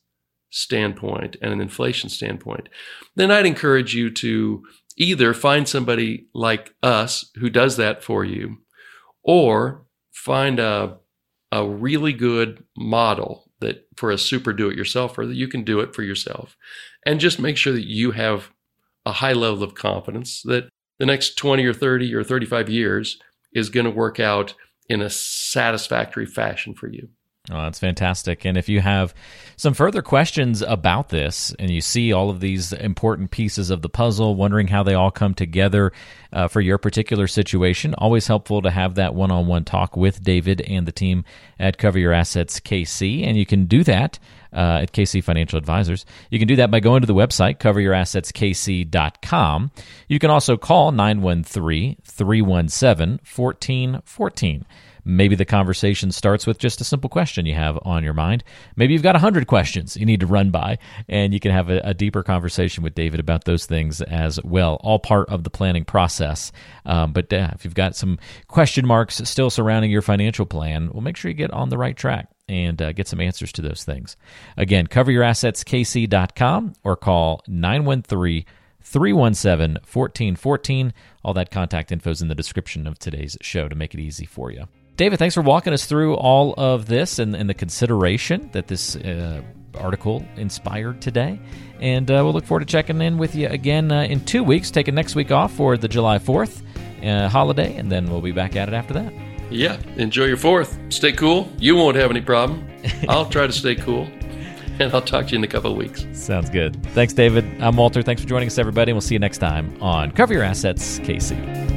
standpoint 0.50 1.37
and 1.40 1.52
an 1.52 1.61
inflation 1.61 2.11
standpoint, 2.11 2.68
then 3.14 3.30
I'd 3.30 3.46
encourage 3.46 3.94
you 3.94 4.11
to 4.14 4.62
either 4.96 5.33
find 5.33 5.68
somebody 5.68 6.26
like 6.35 6.74
us 6.83 7.30
who 7.37 7.48
does 7.48 7.76
that 7.76 8.02
for 8.02 8.24
you, 8.24 8.59
or 9.22 9.87
find 10.20 10.59
a 10.61 10.98
a 11.52 11.66
really 11.66 12.12
good 12.12 12.62
model 12.76 13.50
that 13.61 13.87
for 13.96 14.11
a 14.11 14.18
super 14.18 14.52
do 14.52 14.68
it 14.68 14.78
yourselfer 14.78 15.26
that 15.26 15.35
you 15.35 15.48
can 15.48 15.64
do 15.64 15.80
it 15.80 15.94
for 15.94 16.02
yourself 16.02 16.56
and 17.04 17.18
just 17.18 17.40
make 17.40 17.56
sure 17.56 17.72
that 17.72 17.88
you 17.88 18.12
have 18.12 18.50
a 19.04 19.12
high 19.12 19.33
level 19.33 19.62
of 19.62 19.74
confidence 19.74 20.42
that 20.42 20.68
the 20.98 21.06
next 21.06 21.37
20 21.37 21.64
or 21.64 21.72
30 21.72 22.14
or 22.14 22.22
35 22.22 22.68
years 22.68 23.18
is 23.52 23.70
going 23.70 23.85
to 23.85 23.90
work 23.90 24.20
out 24.20 24.54
in 24.88 25.00
a 25.00 25.11
satisfactory 25.11 26.26
fashion 26.26 26.74
for 26.74 26.88
you. 26.88 27.09
Oh, 27.50 27.62
that's 27.62 27.80
fantastic. 27.80 28.44
And 28.44 28.56
if 28.56 28.68
you 28.68 28.80
have 28.80 29.12
some 29.56 29.74
further 29.74 30.02
questions 30.02 30.62
about 30.62 31.08
this 31.08 31.52
and 31.58 31.68
you 31.68 31.80
see 31.80 32.12
all 32.12 32.30
of 32.30 32.38
these 32.38 32.72
important 32.72 33.32
pieces 33.32 33.70
of 33.70 33.82
the 33.82 33.88
puzzle, 33.88 34.36
wondering 34.36 34.68
how 34.68 34.84
they 34.84 34.94
all 34.94 35.10
come 35.10 35.34
together 35.34 35.92
uh, 36.32 36.46
for 36.46 36.60
your 36.60 36.78
particular 36.78 37.26
situation, 37.26 37.92
always 37.94 38.28
helpful 38.28 38.62
to 38.62 38.70
have 38.70 38.94
that 38.94 39.16
one 39.16 39.32
on 39.32 39.48
one 39.48 39.64
talk 39.64 39.96
with 39.96 40.22
David 40.22 40.60
and 40.60 40.86
the 40.86 40.92
team 40.92 41.24
at 41.58 41.76
Cover 41.76 41.98
Your 41.98 42.12
Assets 42.12 42.60
KC. 42.60 43.26
And 43.26 43.36
you 43.36 43.44
can 43.44 43.64
do 43.64 43.82
that 43.82 44.20
uh, 44.52 44.82
at 44.82 44.92
KC 44.92 45.24
Financial 45.24 45.58
Advisors. 45.58 46.06
You 46.30 46.38
can 46.38 46.46
do 46.46 46.54
that 46.56 46.70
by 46.70 46.78
going 46.78 47.00
to 47.00 47.06
the 47.06 47.14
website, 47.14 47.58
coveryourassetskc.com. 47.58 49.70
You 50.06 50.18
can 50.20 50.30
also 50.30 50.56
call 50.56 50.92
913 50.92 51.96
317 52.04 53.18
1414. 53.34 54.66
Maybe 55.11 55.35
the 55.35 55.44
conversation 55.44 56.12
starts 56.12 56.46
with 56.46 56.59
just 56.59 56.81
a 56.81 56.85
simple 56.85 57.11
question 57.11 57.44
you 57.44 57.55
have 57.55 57.79
on 57.83 58.05
your 58.05 58.14
mind. 58.14 58.44
Maybe 58.77 58.92
you've 58.92 59.03
got 59.03 59.16
100 59.16 59.49
questions 59.49 59.96
you 59.96 60.07
need 60.07 60.20
to 60.20 60.27
run 60.27 60.51
by, 60.51 60.79
and 61.09 61.35
you 61.35 61.40
can 61.40 61.51
have 61.51 61.68
a, 61.68 61.81
a 61.81 61.94
deeper 61.94 62.23
conversation 62.23 62.85
with 62.85 62.94
David 62.94 63.18
about 63.18 63.44
those 63.44 63.66
things 63.66 64.01
as 64.03 64.40
well. 64.44 64.79
All 64.83 65.01
part 65.01 65.29
of 65.29 65.42
the 65.42 65.51
planning 65.51 65.85
process. 65.85 66.53
Um, 66.87 67.12
but 67.12 67.33
uh, 67.33 67.51
if 67.55 67.64
you've 67.64 67.75
got 67.75 67.96
some 67.96 68.18
question 68.46 68.87
marks 68.87 69.16
still 69.29 69.51
surrounding 69.51 69.90
your 69.90 70.03
financial 70.03 70.46
plan, 70.46 70.90
well, 70.92 71.03
make 71.03 71.16
sure 71.16 71.29
you 71.29 71.37
get 71.37 71.51
on 71.51 71.70
the 71.70 71.79
right 71.79 71.96
track 71.96 72.29
and 72.49 72.81
uh, 72.81 72.92
get 72.92 73.09
some 73.09 73.20
answers 73.20 73.53
to 73.53 73.62
those 73.62 73.83
things. 73.83 74.16
Again, 74.57 74.87
coveryourassetskc.com 74.87 76.75
or 76.85 76.96
call 76.96 77.42
913 77.49 78.44
317 78.83 79.75
1414. 79.75 80.94
All 81.25 81.35
that 81.35 81.51
contact 81.51 81.90
info 81.90 82.11
is 82.11 82.23
in 82.23 82.29
the 82.29 82.35
description 82.35 82.87
of 82.87 82.99
today's 82.99 83.37
show 83.40 83.68
to 83.68 83.75
make 83.75 83.92
it 83.92 84.01
easy 84.01 84.25
for 84.25 84.53
you. 84.53 84.66
David, 85.00 85.18
thanks 85.18 85.34
for 85.34 85.40
walking 85.40 85.72
us 85.72 85.86
through 85.86 86.16
all 86.16 86.52
of 86.58 86.84
this 86.84 87.18
and, 87.18 87.34
and 87.34 87.48
the 87.48 87.54
consideration 87.54 88.50
that 88.52 88.66
this 88.66 88.96
uh, 88.96 89.40
article 89.78 90.22
inspired 90.36 91.00
today. 91.00 91.40
And 91.80 92.10
uh, 92.10 92.20
we'll 92.22 92.34
look 92.34 92.44
forward 92.44 92.60
to 92.60 92.70
checking 92.70 93.00
in 93.00 93.16
with 93.16 93.34
you 93.34 93.48
again 93.48 93.90
uh, 93.90 94.02
in 94.02 94.22
two 94.26 94.44
weeks, 94.44 94.70
taking 94.70 94.94
next 94.94 95.14
week 95.14 95.32
off 95.32 95.54
for 95.54 95.78
the 95.78 95.88
July 95.88 96.18
4th 96.18 96.62
uh, 97.02 97.30
holiday, 97.30 97.76
and 97.76 97.90
then 97.90 98.10
we'll 98.10 98.20
be 98.20 98.32
back 98.32 98.56
at 98.56 98.68
it 98.68 98.74
after 98.74 98.92
that. 98.92 99.10
Yeah, 99.48 99.80
enjoy 99.96 100.26
your 100.26 100.36
fourth. 100.36 100.78
Stay 100.90 101.12
cool. 101.12 101.50
You 101.56 101.76
won't 101.76 101.96
have 101.96 102.10
any 102.10 102.20
problem. 102.20 102.68
I'll 103.08 103.24
try 103.24 103.46
to 103.46 103.54
stay 103.54 103.76
cool. 103.76 104.06
And 104.80 104.92
I'll 104.92 105.00
talk 105.00 105.28
to 105.28 105.32
you 105.32 105.38
in 105.38 105.44
a 105.44 105.48
couple 105.48 105.70
of 105.70 105.78
weeks. 105.78 106.06
Sounds 106.12 106.50
good. 106.50 106.76
Thanks, 106.88 107.14
David. 107.14 107.46
I'm 107.62 107.74
Walter. 107.74 108.02
Thanks 108.02 108.20
for 108.20 108.28
joining 108.28 108.48
us, 108.48 108.58
everybody. 108.58 108.90
And 108.90 108.96
we'll 108.96 109.00
see 109.00 109.14
you 109.14 109.18
next 109.18 109.38
time 109.38 109.82
on 109.82 110.10
Cover 110.10 110.34
Your 110.34 110.42
Assets, 110.42 110.98
KC. 110.98 111.69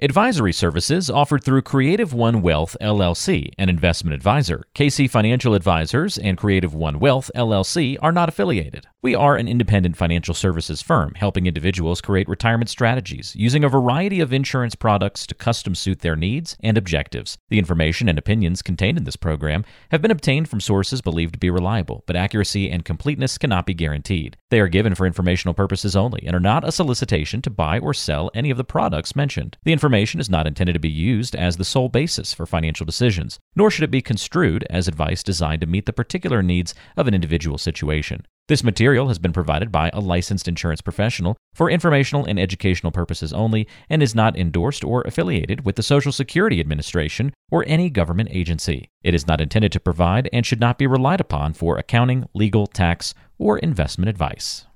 Advisory 0.00 0.52
services 0.52 1.10
offered 1.10 1.42
through 1.42 1.60
Creative 1.60 2.14
One 2.14 2.40
Wealth 2.40 2.76
LLC, 2.80 3.50
an 3.58 3.68
investment 3.68 4.14
advisor. 4.14 4.62
KC 4.76 5.10
Financial 5.10 5.54
Advisors 5.54 6.16
and 6.16 6.38
Creative 6.38 6.72
One 6.72 7.00
Wealth 7.00 7.32
LLC 7.34 7.96
are 8.00 8.12
not 8.12 8.28
affiliated. 8.28 8.86
We 9.02 9.16
are 9.16 9.36
an 9.36 9.48
independent 9.48 9.96
financial 9.96 10.34
services 10.34 10.82
firm 10.82 11.14
helping 11.16 11.46
individuals 11.46 12.00
create 12.00 12.28
retirement 12.28 12.68
strategies 12.68 13.34
using 13.36 13.64
a 13.64 13.68
variety 13.68 14.20
of 14.20 14.32
insurance 14.32 14.74
products 14.74 15.26
to 15.28 15.34
custom 15.34 15.74
suit 15.74 16.00
their 16.00 16.16
needs 16.16 16.56
and 16.62 16.78
objectives. 16.78 17.38
The 17.48 17.58
information 17.60 18.08
and 18.08 18.18
opinions 18.18 18.62
contained 18.62 18.98
in 18.98 19.04
this 19.04 19.16
program 19.16 19.64
have 19.90 20.02
been 20.02 20.10
obtained 20.10 20.48
from 20.48 20.60
sources 20.60 21.00
believed 21.00 21.34
to 21.34 21.38
be 21.40 21.50
reliable, 21.50 22.04
but 22.06 22.16
accuracy 22.16 22.70
and 22.70 22.84
completeness 22.84 23.38
cannot 23.38 23.66
be 23.66 23.74
guaranteed. 23.74 24.36
They 24.50 24.60
are 24.60 24.68
given 24.68 24.94
for 24.94 25.06
informational 25.06 25.54
purposes 25.54 25.94
only 25.94 26.24
and 26.26 26.34
are 26.34 26.40
not 26.40 26.66
a 26.66 26.72
solicitation 26.72 27.40
to 27.42 27.50
buy 27.50 27.78
or 27.78 27.94
sell 27.94 28.30
any 28.34 28.50
of 28.50 28.56
the 28.56 28.64
products 28.64 29.14
mentioned. 29.14 29.58
The 29.62 29.72
information 29.88 30.20
is 30.20 30.28
not 30.28 30.46
intended 30.46 30.74
to 30.74 30.78
be 30.78 30.90
used 30.90 31.34
as 31.34 31.56
the 31.56 31.64
sole 31.64 31.88
basis 31.88 32.34
for 32.34 32.44
financial 32.44 32.84
decisions, 32.84 33.38
nor 33.56 33.70
should 33.70 33.84
it 33.84 33.90
be 33.90 34.02
construed 34.02 34.62
as 34.68 34.86
advice 34.86 35.22
designed 35.22 35.62
to 35.62 35.66
meet 35.66 35.86
the 35.86 35.94
particular 35.94 36.42
needs 36.42 36.74
of 36.98 37.08
an 37.08 37.14
individual 37.14 37.56
situation. 37.56 38.26
This 38.48 38.62
material 38.62 39.08
has 39.08 39.18
been 39.18 39.32
provided 39.32 39.72
by 39.72 39.88
a 39.94 40.00
licensed 40.00 40.46
insurance 40.46 40.82
professional 40.82 41.38
for 41.54 41.70
informational 41.70 42.26
and 42.26 42.38
educational 42.38 42.92
purposes 42.92 43.32
only 43.32 43.66
and 43.88 44.02
is 44.02 44.14
not 44.14 44.36
endorsed 44.36 44.84
or 44.84 45.00
affiliated 45.06 45.64
with 45.64 45.76
the 45.76 45.82
Social 45.82 46.12
Security 46.12 46.60
Administration 46.60 47.32
or 47.50 47.64
any 47.66 47.88
government 47.88 48.28
agency. 48.30 48.90
It 49.02 49.14
is 49.14 49.26
not 49.26 49.40
intended 49.40 49.72
to 49.72 49.80
provide 49.80 50.28
and 50.34 50.44
should 50.44 50.60
not 50.60 50.76
be 50.76 50.86
relied 50.86 51.22
upon 51.22 51.54
for 51.54 51.78
accounting, 51.78 52.26
legal, 52.34 52.66
tax, 52.66 53.14
or 53.38 53.56
investment 53.56 54.10
advice. 54.10 54.66